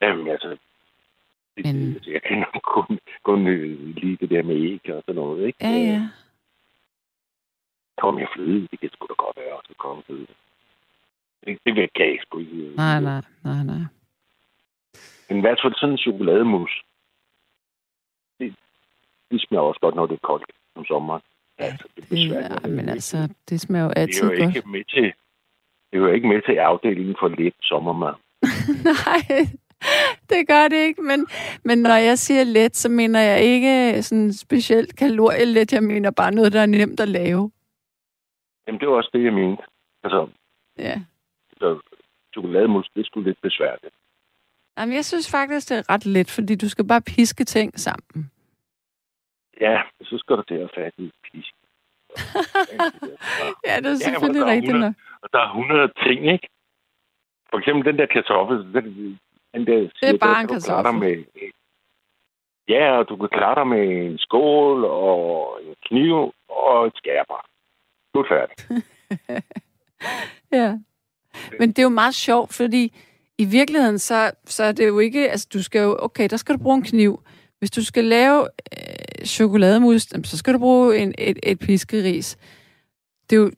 [0.02, 0.56] Jamen, altså...
[1.56, 2.00] Men-.
[2.06, 5.58] Jeg kan kun, kun øh, lide det der med æg og sådan noget, ikke?
[5.60, 6.08] Ja, ja.
[7.98, 10.26] Kom jeg fløde, det kan sgu da godt være, så komme fløde.
[11.44, 12.76] Det, det vil jeg sgu ikke.
[12.76, 13.84] Nej, nej, nej, nej.
[15.28, 16.83] Men i hvert fald sådan en chokolademus.
[19.30, 21.22] Det, det smager også godt, når det er koldt om sommeren.
[21.58, 22.08] Altså, det, er.
[22.08, 24.56] Det, ja, men altså, det smager jo det altid er jo godt.
[24.56, 25.02] ikke med til,
[25.90, 28.14] det er jo ikke med til afdelingen for let sommermad.
[29.04, 29.46] Nej,
[30.30, 31.02] det gør det ikke.
[31.02, 31.26] Men,
[31.64, 35.72] men når jeg siger let, så mener jeg ikke sådan specielt kalorielet.
[35.72, 37.50] Jeg mener bare noget, der er nemt at lave.
[38.66, 39.62] Jamen, det var også det, jeg mente.
[40.04, 40.28] Altså,
[40.78, 41.00] Ja.
[41.58, 41.80] så
[42.32, 43.94] chokolademus, det sgu lidt besværligt.
[44.78, 48.30] Jamen, jeg synes faktisk, det er ret let, fordi du skal bare piske ting sammen.
[49.66, 49.76] Ja,
[50.08, 51.54] så skal du til at fatte i pisk.
[53.68, 54.94] ja, det er Ja, selvfølgelig er rigtigt 100 nok.
[55.22, 56.48] Og der er 100 ting, ikke?
[57.50, 59.18] For eksempel den der kartoffel, den,
[59.54, 61.00] den der, det er bare en kartoffel.
[61.00, 61.24] Med,
[62.68, 67.46] ja, og du kan klare dig med en skål og en kniv og et skærbar.
[68.14, 68.56] Du er færdig.
[70.52, 70.78] Ja.
[71.58, 72.92] Men det er jo meget sjovt, fordi
[73.38, 75.30] i virkeligheden, så, så er det jo ikke...
[75.30, 75.96] Altså, du skal jo...
[76.00, 77.20] Okay, der skal du bruge en kniv.
[77.64, 78.40] Hvis du skal lave
[78.76, 82.28] øh, chokolademus, så skal du bruge en, et, et piskeris.
[83.30, 83.50] Det er jo...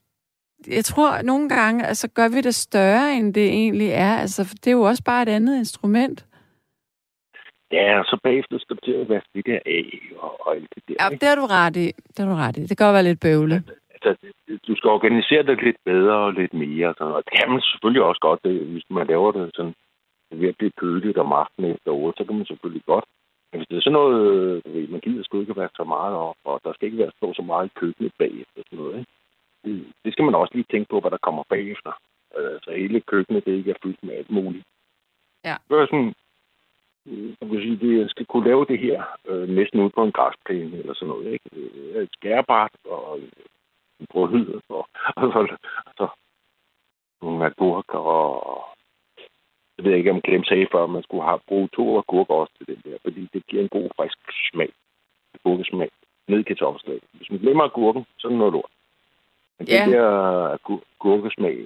[0.69, 4.17] Jeg tror, nogle gange, altså, gør vi det større, end det egentlig er.
[4.17, 6.27] Altså, det er jo også bare et andet instrument.
[7.73, 9.85] Ja, og så bagefter skal det at være det der af
[10.19, 10.95] og, og alt det der.
[11.01, 11.87] Ja, det har du ret i.
[11.87, 12.61] Det har du ret i.
[12.61, 13.63] Det kan godt være lidt bøvle.
[13.95, 14.11] Altså,
[14.69, 16.95] du skal organisere det lidt bedre og lidt mere.
[16.99, 18.41] Og det kan man selvfølgelig også godt,
[18.73, 19.75] hvis man laver det sådan
[20.31, 23.05] virkelig køligt om aftenen efter år, så kan man selvfølgelig godt.
[23.57, 26.15] Men hvis det er sådan noget, du ved, man gider sgu ikke være så meget
[26.15, 29.13] op, og der skal ikke være stå så meget i køkkenet bagefter sådan noget, ikke?
[29.65, 31.93] Det, det skal man også lige tænke på, hvad der kommer bagefter.
[32.37, 34.65] Altså hele køkkenet, det ikke er fyldt med alt muligt.
[35.45, 35.57] Ja.
[35.69, 36.15] Det er sådan,
[37.41, 40.13] jeg vil sige, det, jeg skal kunne lave det her øh, næsten ud på en
[40.13, 41.33] græsplæne eller sådan noget.
[41.33, 41.51] Ikke?
[42.03, 43.19] Et skærbart og
[44.01, 45.57] en brød og, og så,
[45.97, 46.09] så
[47.23, 48.76] nogle agurker og
[49.77, 52.53] jeg ved ikke, om Clem sagde før, at man skulle have brugt to agurker også
[52.59, 54.19] til den der, fordi det giver en god frisk
[54.53, 54.73] smag.
[55.35, 55.91] Agurkesmag
[56.29, 57.03] ned i kartoffelslaget.
[57.13, 58.73] Hvis man glemmer agurken, så er det noget lort.
[59.59, 59.85] Men ja.
[59.85, 60.09] den der
[61.01, 61.57] agurkesmag,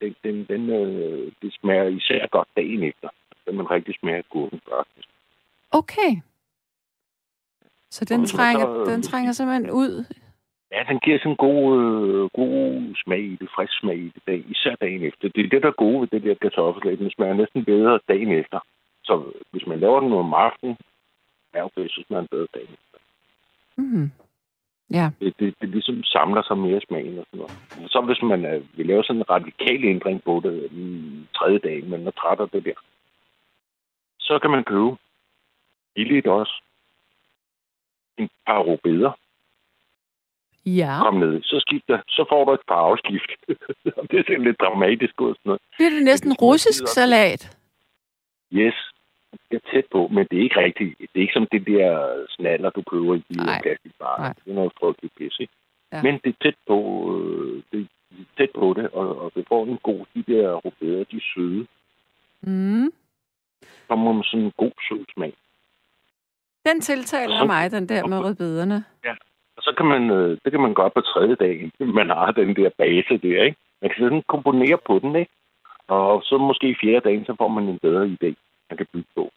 [0.00, 3.08] den, den, den, øh, det smager især godt dagen efter
[3.44, 5.08] så man rigtig smager gurken faktisk.
[5.70, 6.12] Okay.
[7.90, 10.04] Så den, trænger, så, den trænger simpelthen ud?
[10.72, 14.22] Ja, den giver sådan en god, øh, god smag i det, frisk smag i det,
[14.26, 15.28] dag, især dagen efter.
[15.28, 16.98] Det er det, der er gode ved det der kartoffelslag.
[16.98, 18.60] Den smager næsten bedre dagen efter.
[19.04, 20.76] Så hvis man laver den om aftenen,
[21.52, 22.98] er okay, så smager den bedre dagen efter.
[23.76, 24.10] Mm.
[24.90, 25.10] Ja.
[25.20, 27.90] Det, det, det ligesom samler sig mere smagen og sådan noget.
[27.92, 31.84] Så hvis man uh, vil lave sådan en radikal ændring på det den tredje dag,
[31.84, 32.78] men er træt af det der,
[34.20, 34.96] så kan man købe
[35.94, 36.62] billigt også
[38.18, 39.12] en par rubeder.
[40.76, 40.94] Ja.
[41.02, 41.42] Kom ned.
[41.42, 43.30] Så skifter, så får du et par afskift.
[44.10, 45.34] det er sådan lidt dramatisk ud.
[45.34, 45.62] Sådan noget.
[45.78, 47.56] Det er det næsten russisk salat.
[48.52, 48.74] Yes.
[49.50, 50.98] Det er tæt på, men det er ikke rigtigt.
[50.98, 54.32] Det er ikke som det der snaller, du køber i de plastikvarer.
[54.32, 55.52] Det er noget frygteligt pis, ikke?
[55.92, 56.02] Ja.
[56.02, 56.78] Men det er tæt på,
[57.14, 57.86] øh, det er
[58.38, 61.66] tæt på det, og, og det får en god, de der rubeder, de er søde.
[62.40, 62.92] Mm
[63.90, 65.32] kommer med sådan en god sød smag.
[66.68, 68.84] Den tiltaler så, mig, den der med rødbederne.
[69.04, 69.14] Ja,
[69.56, 72.56] og så kan man, øh, det kan man gøre på tredje dag, man har den
[72.56, 73.56] der base der, ikke?
[73.82, 75.32] Man kan sådan komponere på den, ikke?
[75.88, 78.30] Og så måske i fjerde dagen, så får man en bedre idé,
[78.70, 79.30] man kan bygge på.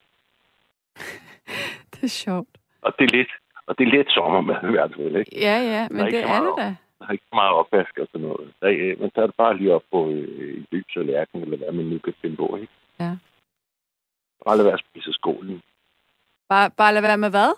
[1.94, 2.58] det er sjovt.
[2.82, 3.32] Og det er lidt,
[3.68, 5.40] og det er lidt sommermad i hvert fald, ikke?
[5.40, 6.76] Ja, ja, men er det er det da.
[7.00, 8.54] Der er ikke meget opvask og sådan noget.
[8.62, 11.72] Der, øh, man tager det bare lige op på øh, lys og lærken, eller hvad
[11.72, 12.74] man nu kan finde på, ikke?
[13.00, 13.12] Ja.
[14.46, 15.62] Bare lade være at spise skolen.
[16.50, 17.52] Bare, bare lade være med hvad?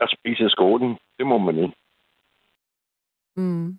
[0.00, 0.98] At spise skolen.
[1.20, 1.76] Det må man ikke.
[3.36, 3.78] Mm.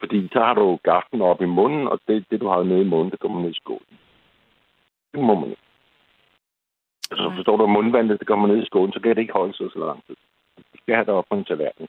[0.00, 2.88] Fordi så har du gaften op i munden, og det, det du har nede i
[2.92, 3.98] munden, det kommer ned i skålen.
[5.12, 5.62] Det må man ikke.
[7.10, 7.36] Altså, Nej.
[7.36, 9.66] forstår du, at mundvandet, det kommer ned i skålen, så kan det ikke holde sig
[9.72, 10.16] så lang tid.
[10.72, 11.88] Du skal have det op på en tallerken.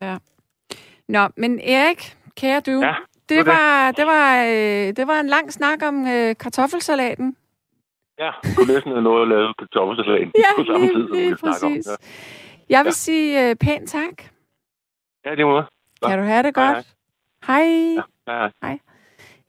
[0.00, 0.16] Ja.
[1.08, 2.94] Nå, men Erik, kære du, ja,
[3.28, 7.36] det, var, det, var, øh, det var en lang snak om øh, kartoffelsalaten.
[8.18, 11.36] Ja, du kunne næsten have noget at lave kartoffelsalat ja, på samme tid, som vi
[11.42, 11.72] snakker om.
[11.72, 11.96] Ja.
[12.70, 12.94] Jeg vil ja.
[12.94, 14.22] sige uh, pænt tak.
[15.24, 15.62] Ja, det må
[16.06, 16.96] Kan du have det godt?
[17.46, 17.64] Hej.
[17.64, 17.94] Hej.
[17.94, 18.50] Ja, hej.
[18.62, 18.78] hej.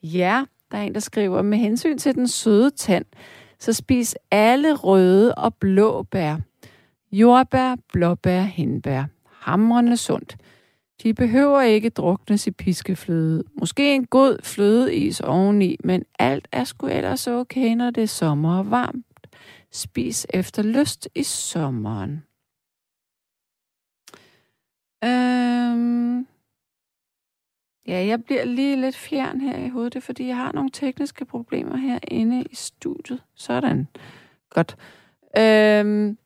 [0.04, 3.06] Ja, der er en, der skriver, med hensyn til den søde tand,
[3.60, 6.36] så spis alle røde og blå bær.
[7.12, 9.04] Jordbær, blåbær, hindbær.
[9.30, 10.38] Hamrende sundt.
[11.04, 13.44] De behøver ikke druknes i piskefløde.
[13.60, 18.58] Måske en god flødeis oveni, men alt er sgu ellers okay, når det er sommer
[18.58, 19.06] og varmt.
[19.72, 22.24] Spis efter lyst i sommeren.
[25.04, 26.28] Øhm.
[27.88, 31.26] Ja, jeg bliver lige lidt fjern her i hovedet, det fordi jeg har nogle tekniske
[31.26, 33.24] problemer herinde i studiet.
[33.36, 33.88] Sådan.
[34.50, 34.78] Godt.
[35.38, 36.18] Øhm.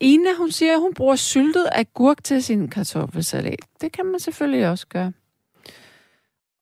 [0.00, 3.60] Ina, hun siger, at hun bruger syltet agurk til sin kartoffelsalat.
[3.80, 5.12] Det kan man selvfølgelig også gøre.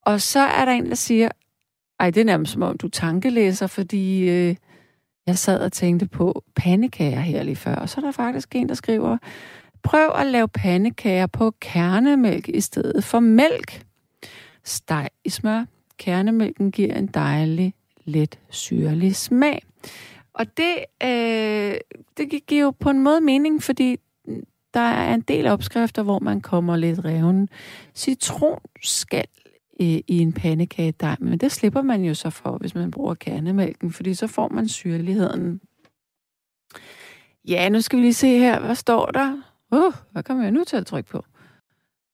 [0.02, 1.28] Og så er der en, der siger,
[2.00, 4.56] ej, det er nærmest som om du tankelæser, fordi øh,
[5.26, 7.74] jeg sad og tænkte på pandekager her lige før.
[7.74, 9.18] Og så er der faktisk en, der skriver,
[9.84, 13.84] prøv at lave pandekager på kernemælk i stedet for mælk.
[14.64, 15.64] Steg i smør.
[15.98, 17.74] Kernemælken giver en dejlig,
[18.04, 19.62] let syrlig smag.
[20.32, 21.74] Og det, øh,
[22.16, 23.96] det giver jo på en måde mening, fordi
[24.74, 27.48] der er en del opskrifter, hvor man kommer lidt reven
[27.94, 29.26] citronskal
[29.80, 33.14] i, øh, i en pandekagedej, men det slipper man jo så for, hvis man bruger
[33.14, 35.60] kernemælken, fordi så får man syrligheden.
[37.48, 39.53] Ja, nu skal vi lige se her, hvad står der?
[39.74, 41.24] Uh, hvad kommer jeg nu til at trykke på?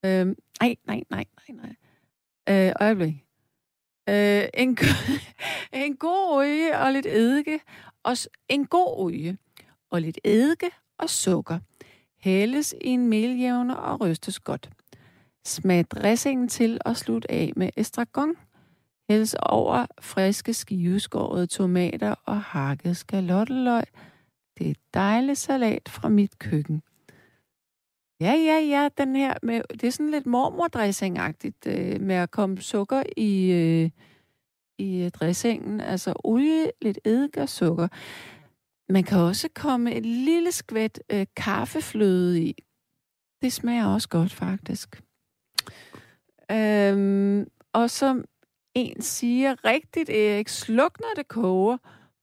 [0.04, 1.56] Øhm, nej, nej, nej, nej,
[2.46, 2.66] nej.
[2.68, 3.14] Øh, øjeblik.
[4.08, 4.78] Øh, en,
[5.72, 7.60] en god olie og lidt eddike.
[8.02, 8.16] Og
[8.48, 9.38] en god olie
[9.90, 11.58] og lidt eddike og sukker.
[12.20, 14.70] Hældes i en meljævner og rystes godt.
[15.44, 18.34] Smag dressingen til og slut af med estragon.
[19.10, 23.84] Hældes over friske skiveskårede tomater og hakket skalotteløg.
[24.58, 26.82] Det er dejlig salat fra mit køkken.
[28.20, 32.60] Ja, ja, ja, den her med, det er sådan lidt mormordressing-agtigt øh, med at komme
[32.60, 33.90] sukker i, øh,
[34.78, 35.80] i øh, dressingen.
[35.80, 37.88] Altså olie, lidt eddike og sukker.
[38.92, 42.64] Man kan også komme et lille skvæt øh, kaffefløde i.
[43.42, 45.02] Det smager også godt, faktisk.
[46.50, 48.24] Øhm, og som
[48.74, 51.76] en siger rigtigt, Erik, sluk når det koger.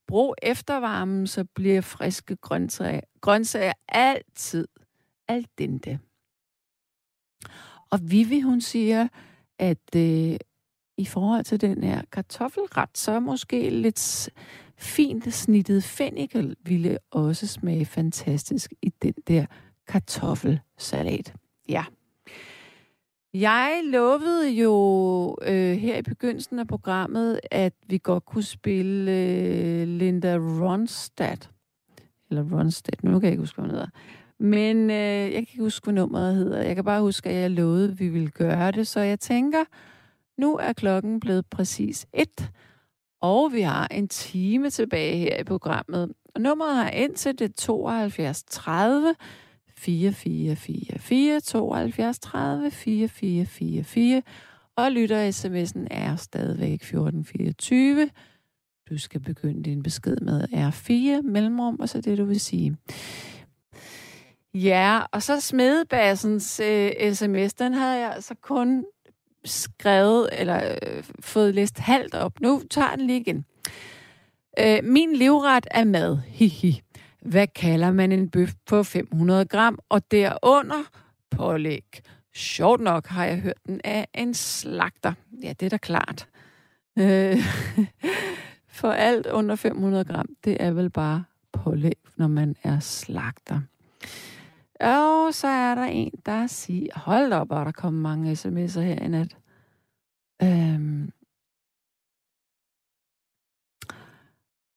[0.08, 4.68] Brug eftervarmen, så bliver friske grøntsager, grøntsager altid
[5.28, 6.00] al dente.
[7.90, 9.08] Og Vivi, hun siger,
[9.60, 10.38] at øh,
[10.98, 14.30] i forhold til den her kartoffelret, så måske lidt
[14.78, 19.46] fint snittet fennikel ville også smage fantastisk i den der
[19.88, 21.34] kartoffelsalat.
[21.70, 21.86] Ja.
[23.34, 29.88] Jeg lovede jo øh, her i begyndelsen af programmet, at vi godt kunne spille øh,
[29.88, 31.50] Linda Ronstadt.
[32.30, 33.90] Eller Ronstadt, nu kan jeg ikke huske, hvad hun hedder.
[34.40, 36.62] Men øh, jeg kan ikke huske, hvad nummeret hedder.
[36.62, 38.88] Jeg kan bare huske, at jeg lovede, at vi ville gøre det.
[38.88, 39.64] Så jeg tænker,
[40.38, 42.52] nu er klokken blevet præcis et,
[43.22, 46.12] og vi har en time tilbage her i programmet.
[46.36, 49.16] Og nummeret er ind til det 72 30
[49.78, 54.22] 4444 72 30 4444
[54.78, 58.10] og lytter sms'en er stadigvæk 1424.
[58.90, 62.78] Du skal begynde din besked med R4 mellemrum, og så det, du vil sige.
[64.64, 68.86] Ja, og så Smedebassens øh, sms, den havde jeg altså kun
[69.45, 72.39] skrevet, eller øh, fået læst halvt op.
[72.41, 73.45] Nu tager den lige igen.
[74.60, 76.18] Øh, min livret er mad.
[76.28, 76.82] Hihi.
[77.22, 80.84] Hvad kalder man en bøf på 500 gram, og derunder
[81.32, 82.01] pålæg?
[82.36, 85.14] Sjovt nok har jeg hørt den af en slagter.
[85.43, 86.28] Ja, det er da klart.
[86.97, 87.38] Øh,
[88.80, 93.62] for alt under 500 gram, det er vel bare pålæg, når man er slagter.
[94.80, 99.04] Og så er der en, der siger, hold op, og der kommer mange sms'er her
[99.04, 99.38] i nat.
[100.44, 101.12] Øhm.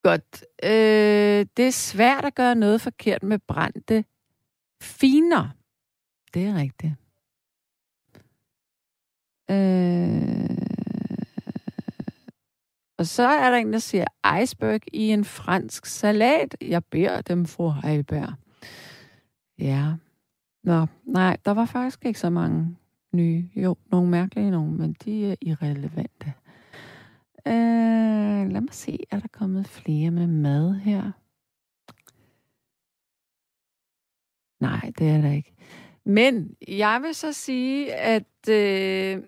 [0.03, 0.45] Godt.
[0.65, 4.05] Øh, det er svært at gøre noget forkert med brændte
[4.83, 5.49] finer.
[6.35, 6.95] Det er rigtigt.
[9.51, 10.51] Øh.
[12.99, 14.05] Og så er der en, der siger
[14.43, 16.57] iceberg i en fransk salat.
[16.61, 18.35] Jeg beder dem, fru Heiberg.
[19.61, 19.95] Ja.
[20.63, 22.77] Nå, nej, der var faktisk ikke så mange
[23.13, 23.51] nye.
[23.57, 26.33] Jo, nogle mærkelige nogle, men de er irrelevante.
[27.47, 31.13] Øh, lad mig se, er der kommet flere med mad her?
[34.61, 35.55] Nej, det er der ikke.
[36.05, 39.23] Men jeg vil så sige, at øh,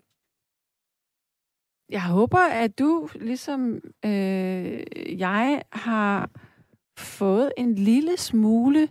[1.89, 4.83] jeg håber, at du, ligesom øh,
[5.18, 6.30] jeg, har
[6.97, 8.89] fået en lille smule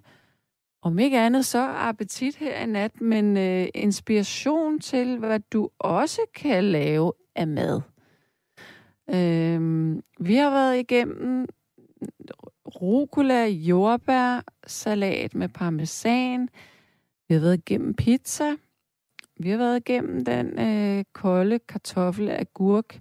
[0.82, 6.22] om ikke andet så appetit her i nat, men øh, inspiration til, hvad du også
[6.36, 7.82] kan lave af mad.
[9.10, 11.48] Øh, vi har været igennem
[12.82, 16.50] rucola, jordbær, salat med parmesan.
[17.28, 18.56] Vi har været igennem pizza.
[19.40, 23.00] Vi har været igennem den øh, kolde kartoffel, agurk,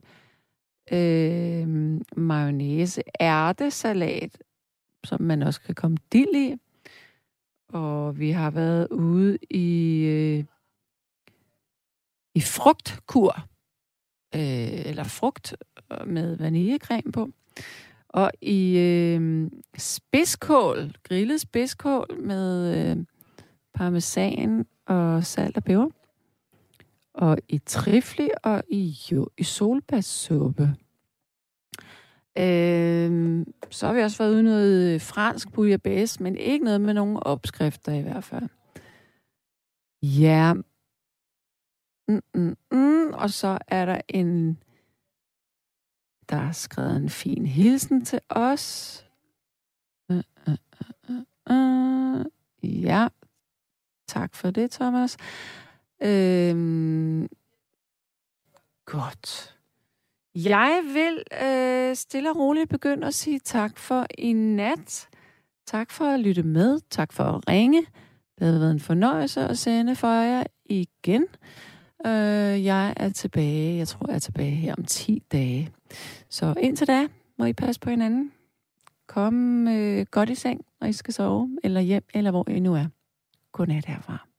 [0.93, 1.69] øh,
[2.17, 4.39] mayonnaise, ærtesalat,
[5.05, 6.57] som man også kan komme dild i
[7.73, 10.45] og vi har været ude i, øh,
[12.35, 13.47] i frugtkur,
[14.35, 15.57] øh, eller frugt
[16.07, 17.31] med vaniljecreme på,
[18.09, 23.05] og i øh, spidskål, grillet spidskål med øh,
[23.75, 25.89] parmesan og salt og peber,
[27.15, 30.75] og i trifli og i, jo, i solbærsuppe.
[32.39, 37.17] Øh, så har vi også været ude noget fransk bouillabaisse, men ikke noget med nogen
[37.23, 38.49] opskrifter i hvert fald.
[40.03, 40.55] Ja.
[42.09, 43.13] Mm, mm, mm.
[43.13, 44.59] Og så er der en,
[46.29, 49.07] der er skrevet en fin hilsen til os.
[50.09, 50.55] Uh, uh,
[51.09, 51.17] uh,
[51.51, 52.25] uh.
[52.63, 53.09] Ja.
[54.09, 55.17] Tak for det, Thomas.
[56.03, 57.29] Øh,
[58.85, 59.60] godt.
[60.35, 65.09] Jeg vil øh, stille og roligt begynde at sige tak for i nat.
[65.67, 66.81] Tak for at lytte med.
[66.91, 67.87] Tak for at ringe.
[68.39, 71.27] Det har været en fornøjelse at sende for jer igen.
[72.07, 75.71] Øh, jeg er tilbage, jeg tror, jeg er tilbage her om 10 dage.
[76.29, 77.07] Så indtil da
[77.39, 78.33] må I passe på hinanden.
[79.09, 82.75] Kom øh, godt i seng, når I skal sove, eller hjem, eller hvor I nu
[82.75, 82.87] er.
[83.53, 84.30] Godnat herfra.